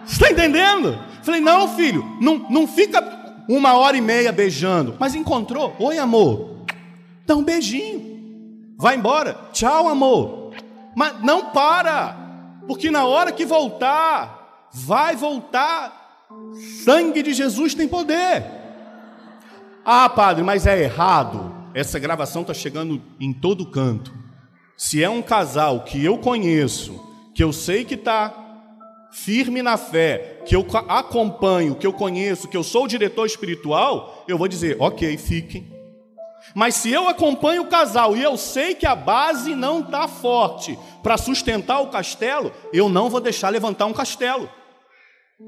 Você 0.07 0.14
está 0.14 0.31
entendendo? 0.31 0.88
Eu 0.88 1.24
falei, 1.24 1.40
não, 1.40 1.68
filho, 1.68 2.02
não, 2.20 2.46
não 2.48 2.66
fica 2.66 3.44
uma 3.46 3.74
hora 3.74 3.96
e 3.96 4.00
meia 4.00 4.33
beijando. 4.33 4.96
Mas 4.98 5.14
encontrou. 5.14 5.76
Oi, 5.78 5.98
amor. 5.98 6.58
Dá 7.28 7.36
um 7.36 7.44
beijinho. 7.44 8.74
Vai 8.76 8.96
embora. 8.96 9.38
Tchau, 9.52 9.88
amor. 9.88 10.52
Mas 10.96 11.22
não 11.22 11.50
para. 11.50 12.16
Porque 12.66 12.90
na 12.90 13.04
hora 13.06 13.30
que 13.30 13.46
voltar, 13.46 14.68
vai 14.72 15.14
voltar 15.14 15.98
Sangue 16.84 17.22
de 17.22 17.32
Jesus 17.32 17.74
tem 17.74 17.88
poder. 17.88 18.44
Ah, 19.84 20.08
padre, 20.08 20.42
mas 20.42 20.66
é 20.66 20.82
errado. 20.82 21.54
Essa 21.74 21.98
gravação 21.98 22.42
está 22.42 22.52
chegando 22.52 23.00
em 23.18 23.32
todo 23.32 23.66
canto. 23.66 24.12
Se 24.76 25.02
é 25.02 25.08
um 25.08 25.22
casal 25.22 25.84
que 25.84 26.04
eu 26.04 26.18
conheço, 26.18 27.00
que 27.34 27.42
eu 27.42 27.52
sei 27.52 27.84
que 27.84 27.94
está 27.94 28.44
firme 29.10 29.62
na 29.62 29.76
fé, 29.76 30.42
que 30.46 30.54
eu 30.54 30.66
acompanho, 30.88 31.74
que 31.74 31.86
eu 31.86 31.92
conheço, 31.92 32.48
que 32.48 32.56
eu 32.56 32.62
sou 32.62 32.84
o 32.84 32.88
diretor 32.88 33.26
espiritual, 33.26 34.24
eu 34.28 34.36
vou 34.36 34.48
dizer, 34.48 34.76
ok, 34.78 35.16
fiquem. 35.16 35.77
Mas 36.54 36.76
se 36.76 36.90
eu 36.90 37.08
acompanho 37.08 37.62
o 37.62 37.66
casal 37.66 38.16
e 38.16 38.22
eu 38.22 38.37
sei 38.37 38.74
que 38.74 38.87
a 38.87 38.94
base 38.94 39.54
não 39.54 39.80
está 39.80 40.08
forte 40.08 40.78
para 41.02 41.16
sustentar 41.16 41.80
o 41.80 41.88
castelo, 41.88 42.52
eu 42.72 42.88
não 42.88 43.11
vou 43.11 43.20
deixar 43.20 43.48
levantar 43.48 43.87
um 43.87 43.92
castelo. 43.92 44.48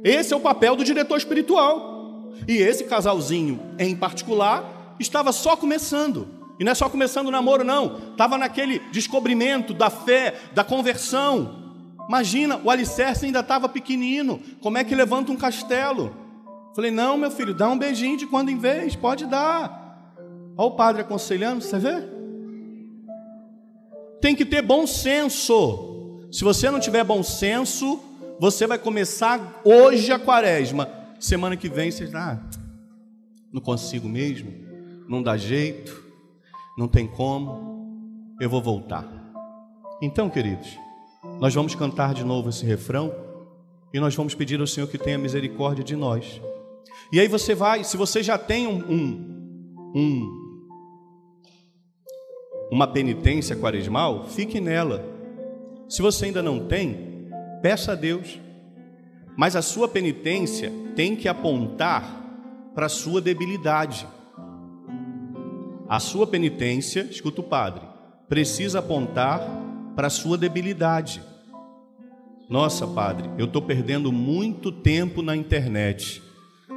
Esse 0.04 0.32
é 0.32 0.36
o 0.36 0.40
papel 0.40 0.76
do 0.76 0.84
diretor 0.84 1.16
espiritual. 1.16 2.32
E 2.46 2.56
esse 2.56 2.84
casalzinho, 2.84 3.60
em 3.78 3.94
particular, 3.96 4.96
estava 4.98 5.32
só 5.32 5.56
começando. 5.56 6.28
E 6.58 6.64
não 6.64 6.72
é 6.72 6.74
só 6.74 6.88
começando 6.88 7.28
o 7.28 7.30
namoro, 7.30 7.64
não. 7.64 8.10
Estava 8.10 8.36
naquele 8.36 8.78
descobrimento 8.90 9.72
da 9.72 9.88
fé, 9.88 10.34
da 10.52 10.62
conversão. 10.62 11.58
Imagina, 12.06 12.60
o 12.62 12.70
alicerce 12.70 13.24
ainda 13.24 13.40
estava 13.40 13.68
pequenino. 13.68 14.40
Como 14.60 14.76
é 14.76 14.84
que 14.84 14.94
levanta 14.94 15.32
um 15.32 15.36
castelo? 15.36 16.14
Falei, 16.74 16.90
não, 16.90 17.16
meu 17.16 17.30
filho, 17.30 17.54
dá 17.54 17.68
um 17.68 17.78
beijinho 17.78 18.16
de 18.16 18.26
quando 18.26 18.50
em 18.50 18.58
vez, 18.58 18.94
pode 18.94 19.26
dar. 19.26 19.79
Olha 20.60 20.68
o 20.68 20.72
padre 20.72 21.00
aconselhando, 21.00 21.62
você 21.62 21.78
vê? 21.78 22.02
Tem 24.20 24.36
que 24.36 24.44
ter 24.44 24.60
bom 24.60 24.86
senso. 24.86 26.20
Se 26.30 26.44
você 26.44 26.70
não 26.70 26.78
tiver 26.78 27.02
bom 27.02 27.22
senso, 27.22 27.98
você 28.38 28.66
vai 28.66 28.78
começar 28.78 29.62
hoje 29.64 30.12
a 30.12 30.18
quaresma. 30.18 30.86
Semana 31.18 31.56
que 31.56 31.66
vem 31.66 31.90
você 31.90 32.04
está, 32.04 32.32
ah, 32.32 32.58
não 33.50 33.62
consigo 33.62 34.06
mesmo, 34.06 34.52
não 35.08 35.22
dá 35.22 35.34
jeito, 35.34 36.04
não 36.76 36.86
tem 36.86 37.06
como, 37.06 38.36
eu 38.38 38.50
vou 38.50 38.60
voltar. 38.60 39.08
Então, 40.02 40.28
queridos, 40.28 40.68
nós 41.38 41.54
vamos 41.54 41.74
cantar 41.74 42.12
de 42.12 42.22
novo 42.22 42.50
esse 42.50 42.66
refrão 42.66 43.14
e 43.94 43.98
nós 43.98 44.14
vamos 44.14 44.34
pedir 44.34 44.60
ao 44.60 44.66
Senhor 44.66 44.88
que 44.88 44.98
tenha 44.98 45.16
misericórdia 45.16 45.82
de 45.82 45.96
nós. 45.96 46.38
E 47.10 47.18
aí 47.18 47.28
você 47.28 47.54
vai, 47.54 47.82
se 47.82 47.96
você 47.96 48.22
já 48.22 48.36
tem 48.36 48.66
um, 48.66 48.76
um, 48.76 49.92
um 49.94 50.39
uma 52.70 52.86
penitência 52.86 53.56
quaresmal, 53.56 54.26
fique 54.28 54.60
nela. 54.60 55.04
Se 55.88 56.02
você 56.02 56.26
ainda 56.26 56.42
não 56.42 56.66
tem, 56.66 57.10
Peça 57.62 57.92
a 57.92 57.94
Deus. 57.94 58.40
Mas 59.36 59.54
a 59.54 59.62
sua 59.62 59.86
penitência 59.86 60.72
tem 60.96 61.14
que 61.14 61.28
apontar 61.28 62.70
para 62.74 62.86
a 62.86 62.88
sua 62.88 63.20
debilidade. 63.20 64.06
A 65.88 66.00
sua 66.00 66.26
penitência, 66.26 67.06
escuta 67.10 67.40
o 67.40 67.44
padre, 67.44 67.82
precisa 68.28 68.78
apontar 68.78 69.40
para 69.94 70.06
a 70.06 70.10
sua 70.10 70.38
debilidade. 70.38 71.22
Nossa, 72.48 72.86
padre, 72.86 73.28
eu 73.36 73.44
estou 73.44 73.60
perdendo 73.60 74.10
muito 74.10 74.72
tempo 74.72 75.20
na 75.20 75.36
internet. 75.36 76.22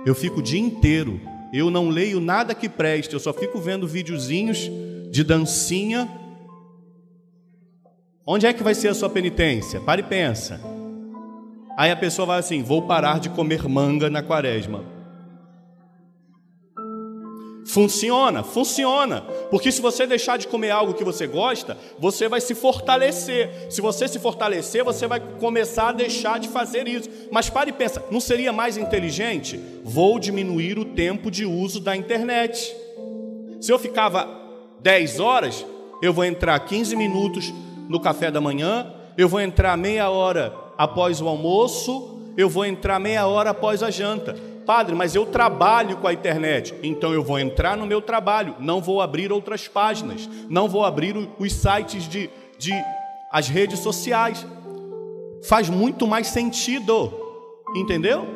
Eu 0.05 0.13
fico 0.13 0.39
o 0.39 0.43
dia 0.43 0.59
inteiro. 0.59 1.21
Eu 1.53 1.69
não 1.69 1.89
leio 1.89 2.19
nada 2.19 2.55
que 2.55 2.67
preste, 2.67 3.13
eu 3.13 3.19
só 3.19 3.31
fico 3.31 3.59
vendo 3.59 3.87
videozinhos 3.87 4.69
de 5.13 5.23
dancinha. 5.23 6.09
Onde 8.25 8.47
é 8.47 8.51
que 8.51 8.63
vai 8.63 8.73
ser 8.73 8.87
a 8.87 8.95
sua 8.95 9.11
penitência? 9.11 9.79
Pare 9.79 10.01
e 10.01 10.03
pensa. 10.03 10.59
Aí 11.77 11.91
a 11.91 11.95
pessoa 11.95 12.25
vai 12.25 12.39
assim: 12.39 12.63
vou 12.63 12.81
parar 12.81 13.19
de 13.19 13.29
comer 13.29 13.69
manga 13.69 14.09
na 14.09 14.23
quaresma. 14.23 14.83
Funciona, 17.67 18.43
funciona. 18.43 19.21
Porque 19.51 19.71
se 19.71 19.83
você 19.83 20.07
deixar 20.07 20.37
de 20.37 20.47
comer 20.47 20.71
algo 20.71 20.95
que 20.95 21.03
você 21.03 21.27
gosta, 21.27 21.77
você 21.99 22.27
vai 22.27 22.41
se 22.41 22.55
fortalecer. 22.55 23.71
Se 23.71 23.81
você 23.81 24.07
se 24.07 24.17
fortalecer, 24.17 24.83
você 24.83 25.05
vai 25.05 25.19
começar 25.19 25.89
a 25.89 25.93
deixar 25.93 26.39
de 26.39 26.49
fazer 26.49 26.87
isso. 26.87 27.07
Mas 27.31 27.51
pare 27.51 27.69
e 27.69 27.73
pensa, 27.73 28.03
não 28.09 28.19
seria 28.19 28.51
mais 28.51 28.77
inteligente? 28.77 29.59
Vou 29.83 30.17
diminuir 30.17 30.79
o 30.79 30.85
tempo 30.85 31.29
de 31.29 31.45
uso 31.45 31.79
da 31.79 31.95
internet. 31.95 32.75
Se 33.61 33.71
eu 33.71 33.77
ficava 33.77 34.42
10 34.83 35.19
horas, 35.21 35.65
eu 36.01 36.11
vou 36.11 36.25
entrar 36.25 36.59
15 36.59 36.93
minutos 36.97 37.53
no 37.87 38.01
café 38.01 38.29
da 38.29 38.41
manhã, 38.41 38.93
eu 39.17 39.29
vou 39.29 39.39
entrar 39.39 39.77
meia 39.77 40.09
hora 40.09 40.53
após 40.77 41.21
o 41.21 41.27
almoço, 41.27 42.19
eu 42.35 42.49
vou 42.49 42.65
entrar 42.65 42.99
meia 42.99 43.25
hora 43.25 43.51
após 43.51 43.81
a 43.81 43.89
janta. 43.89 44.35
Padre, 44.65 44.93
mas 44.93 45.15
eu 45.15 45.25
trabalho 45.25 45.97
com 45.97 46.07
a 46.07 46.13
internet. 46.13 46.73
Então 46.83 47.13
eu 47.13 47.23
vou 47.23 47.39
entrar 47.39 47.77
no 47.77 47.85
meu 47.85 48.01
trabalho, 48.01 48.55
não 48.59 48.81
vou 48.81 49.01
abrir 49.01 49.31
outras 49.31 49.67
páginas, 49.69 50.29
não 50.49 50.67
vou 50.67 50.83
abrir 50.83 51.15
os 51.39 51.53
sites 51.53 52.07
de, 52.07 52.29
de 52.59 52.73
as 53.31 53.47
redes 53.47 53.79
sociais. 53.79 54.45
Faz 55.43 55.69
muito 55.69 56.05
mais 56.05 56.27
sentido, 56.27 57.13
entendeu? 57.73 58.27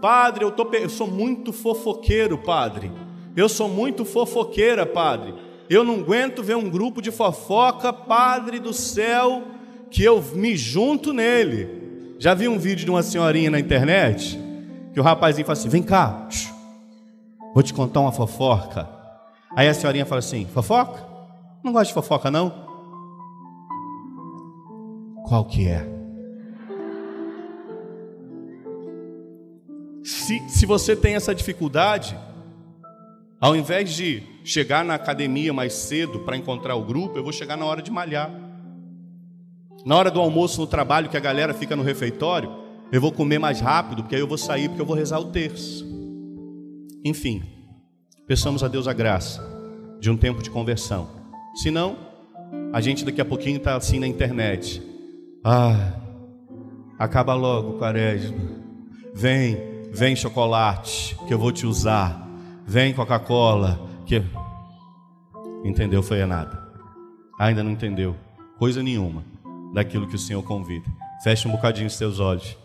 Padre, 0.00 0.44
eu, 0.44 0.50
tô, 0.50 0.68
eu 0.74 0.90
sou 0.90 1.06
muito 1.06 1.52
fofoqueiro, 1.54 2.36
padre. 2.36 2.92
Eu 3.34 3.48
sou 3.48 3.68
muito 3.68 4.04
fofoqueira, 4.04 4.84
padre. 4.84 5.45
Eu 5.68 5.82
não 5.82 5.96
aguento 5.96 6.42
ver 6.42 6.56
um 6.56 6.70
grupo 6.70 7.02
de 7.02 7.10
fofoca, 7.10 7.92
padre 7.92 8.60
do 8.60 8.72
céu, 8.72 9.42
que 9.90 10.02
eu 10.02 10.22
me 10.34 10.56
junto 10.56 11.12
nele. 11.12 12.16
Já 12.18 12.34
vi 12.34 12.48
um 12.48 12.58
vídeo 12.58 12.84
de 12.84 12.90
uma 12.90 13.02
senhorinha 13.02 13.50
na 13.50 13.58
internet? 13.58 14.38
Que 14.92 15.00
o 15.00 15.02
rapazinho 15.02 15.46
fala 15.46 15.58
assim: 15.58 15.68
vem 15.68 15.82
cá, 15.82 16.28
vou 17.52 17.62
te 17.62 17.74
contar 17.74 18.00
uma 18.00 18.12
fofoca. 18.12 18.88
Aí 19.54 19.68
a 19.68 19.74
senhorinha 19.74 20.06
fala 20.06 20.20
assim: 20.20 20.46
fofoca? 20.46 21.04
Não 21.62 21.72
gosto 21.72 21.88
de 21.88 21.94
fofoca, 21.94 22.30
não? 22.30 22.66
Qual 25.26 25.44
que 25.44 25.66
é? 25.66 25.84
Se, 30.04 30.40
se 30.48 30.64
você 30.64 30.94
tem 30.94 31.16
essa 31.16 31.34
dificuldade, 31.34 32.16
ao 33.40 33.56
invés 33.56 33.92
de 33.92 34.22
chegar 34.46 34.84
na 34.84 34.94
academia 34.94 35.52
mais 35.52 35.72
cedo 35.72 36.20
para 36.20 36.36
encontrar 36.36 36.76
o 36.76 36.84
grupo, 36.84 37.18
eu 37.18 37.24
vou 37.24 37.32
chegar 37.32 37.56
na 37.56 37.64
hora 37.64 37.82
de 37.82 37.90
malhar. 37.90 38.30
Na 39.84 39.96
hora 39.96 40.08
do 40.08 40.20
almoço 40.20 40.60
no 40.60 40.68
trabalho, 40.68 41.08
que 41.08 41.16
a 41.16 41.20
galera 41.20 41.52
fica 41.52 41.74
no 41.74 41.82
refeitório, 41.82 42.50
eu 42.92 43.00
vou 43.00 43.10
comer 43.10 43.40
mais 43.40 43.60
rápido, 43.60 44.02
porque 44.02 44.14
aí 44.14 44.20
eu 44.20 44.28
vou 44.28 44.38
sair, 44.38 44.68
porque 44.68 44.80
eu 44.80 44.86
vou 44.86 44.94
rezar 44.94 45.18
o 45.18 45.32
terço. 45.32 45.84
Enfim, 47.04 47.42
peçamos 48.24 48.62
a 48.62 48.68
Deus 48.68 48.86
a 48.86 48.92
graça 48.92 49.44
de 49.98 50.08
um 50.10 50.16
tempo 50.16 50.40
de 50.40 50.48
conversão. 50.48 51.08
Senão, 51.56 51.96
a 52.72 52.80
gente 52.80 53.04
daqui 53.04 53.20
a 53.20 53.24
pouquinho 53.24 53.56
está 53.56 53.74
assim 53.74 53.98
na 53.98 54.06
internet. 54.06 54.80
Ah, 55.42 55.94
acaba 57.00 57.34
logo, 57.34 57.78
quaresma. 57.78 58.38
Vem, 59.12 59.58
vem 59.90 60.14
chocolate, 60.14 61.16
que 61.26 61.34
eu 61.34 61.38
vou 61.38 61.50
te 61.50 61.66
usar. 61.66 62.28
Vem 62.64 62.92
Coca-Cola, 62.92 63.95
que. 64.06 64.22
Entendeu? 65.64 66.02
Foi 66.02 66.24
nada. 66.24 66.66
Ainda 67.38 67.62
não 67.62 67.70
entendeu 67.70 68.16
coisa 68.58 68.82
nenhuma 68.82 69.24
daquilo 69.74 70.06
que 70.06 70.16
o 70.16 70.18
Senhor 70.18 70.42
convida. 70.42 70.86
Feche 71.22 71.46
um 71.46 71.50
bocadinho 71.50 71.88
os 71.88 71.96
seus 71.96 72.20
olhos. 72.20 72.56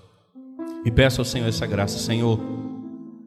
E 0.85 0.91
peço 0.91 1.21
ao 1.21 1.25
Senhor 1.25 1.47
essa 1.47 1.67
graça, 1.67 1.99
Senhor, 1.99 2.39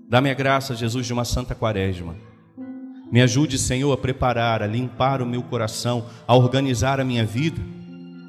dá-me 0.09 0.31
a 0.31 0.35
graça, 0.35 0.75
Jesus, 0.75 1.07
de 1.07 1.13
uma 1.13 1.25
santa 1.25 1.55
quaresma. 1.55 2.17
Me 3.13 3.23
ajude, 3.23 3.59
Senhor, 3.59 3.93
a 3.93 3.97
preparar, 3.97 4.63
a 4.63 4.67
limpar 4.67 5.23
o 5.23 5.27
meu 5.27 5.43
coração, 5.43 6.07
a 6.27 6.35
organizar 6.35 6.99
a 6.99 7.05
minha 7.05 7.25
vida, 7.25 7.61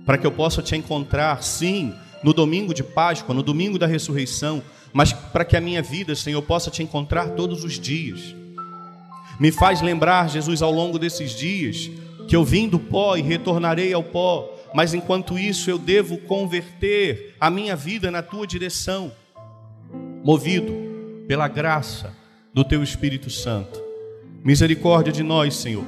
para 0.05 0.17
que 0.17 0.27
eu 0.27 0.31
possa 0.31 0.61
te 0.61 0.75
encontrar, 0.75 1.41
sim, 1.41 1.93
no 2.23 2.33
domingo 2.33 2.73
de 2.73 2.83
Páscoa, 2.83 3.33
no 3.33 3.41
domingo 3.41 3.79
da 3.79 3.87
ressurreição, 3.87 4.61
mas 4.93 5.11
para 5.11 5.45
que 5.45 5.57
a 5.57 5.61
minha 5.61 5.81
vida, 5.81 6.13
Senhor, 6.15 6.41
possa 6.41 6.69
te 6.69 6.83
encontrar 6.83 7.31
todos 7.31 7.63
os 7.63 7.79
dias. 7.79 8.35
Me 9.39 9.51
faz 9.51 9.81
lembrar, 9.81 10.29
Jesus, 10.29 10.61
ao 10.61 10.71
longo 10.71 10.97
desses 10.97 11.31
dias, 11.31 11.89
que 12.27 12.35
eu 12.35 12.43
vim 12.43 12.67
do 12.67 12.79
pó 12.79 13.15
e 13.17 13.21
retornarei 13.21 13.93
ao 13.93 14.03
pó, 14.03 14.49
mas 14.73 14.93
enquanto 14.93 15.37
isso 15.37 15.69
eu 15.69 15.77
devo 15.77 16.17
converter 16.17 17.35
a 17.39 17.49
minha 17.49 17.75
vida 17.75 18.09
na 18.09 18.21
tua 18.21 18.47
direção, 18.47 19.11
movido 20.23 20.73
pela 21.27 21.47
graça 21.47 22.13
do 22.53 22.63
teu 22.63 22.81
Espírito 22.83 23.29
Santo. 23.29 23.81
Misericórdia 24.43 25.11
de 25.11 25.23
nós, 25.23 25.55
Senhor, 25.55 25.85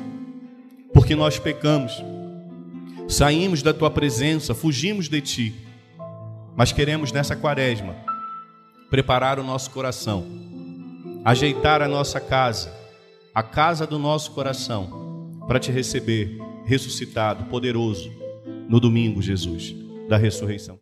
porque 0.93 1.15
nós 1.15 1.39
pecamos, 1.39 1.93
saímos 3.07 3.61
da 3.61 3.73
tua 3.73 3.89
presença, 3.89 4.53
fugimos 4.53 5.07
de 5.07 5.21
ti, 5.21 5.55
mas 6.55 6.71
queremos 6.71 7.11
nessa 7.11 7.35
quaresma 7.35 7.95
preparar 8.89 9.39
o 9.39 9.43
nosso 9.43 9.69
coração, 9.71 10.25
ajeitar 11.23 11.81
a 11.81 11.87
nossa 11.87 12.19
casa, 12.19 12.73
a 13.37 13.43
casa 13.43 13.85
do 13.85 13.99
nosso 13.99 14.31
coração, 14.31 15.45
para 15.47 15.59
te 15.59 15.71
receber 15.71 16.39
ressuscitado, 16.65 17.43
poderoso 17.51 18.11
no 18.67 18.79
domingo, 18.79 19.21
Jesus, 19.21 19.75
da 20.09 20.17
ressurreição. 20.17 20.75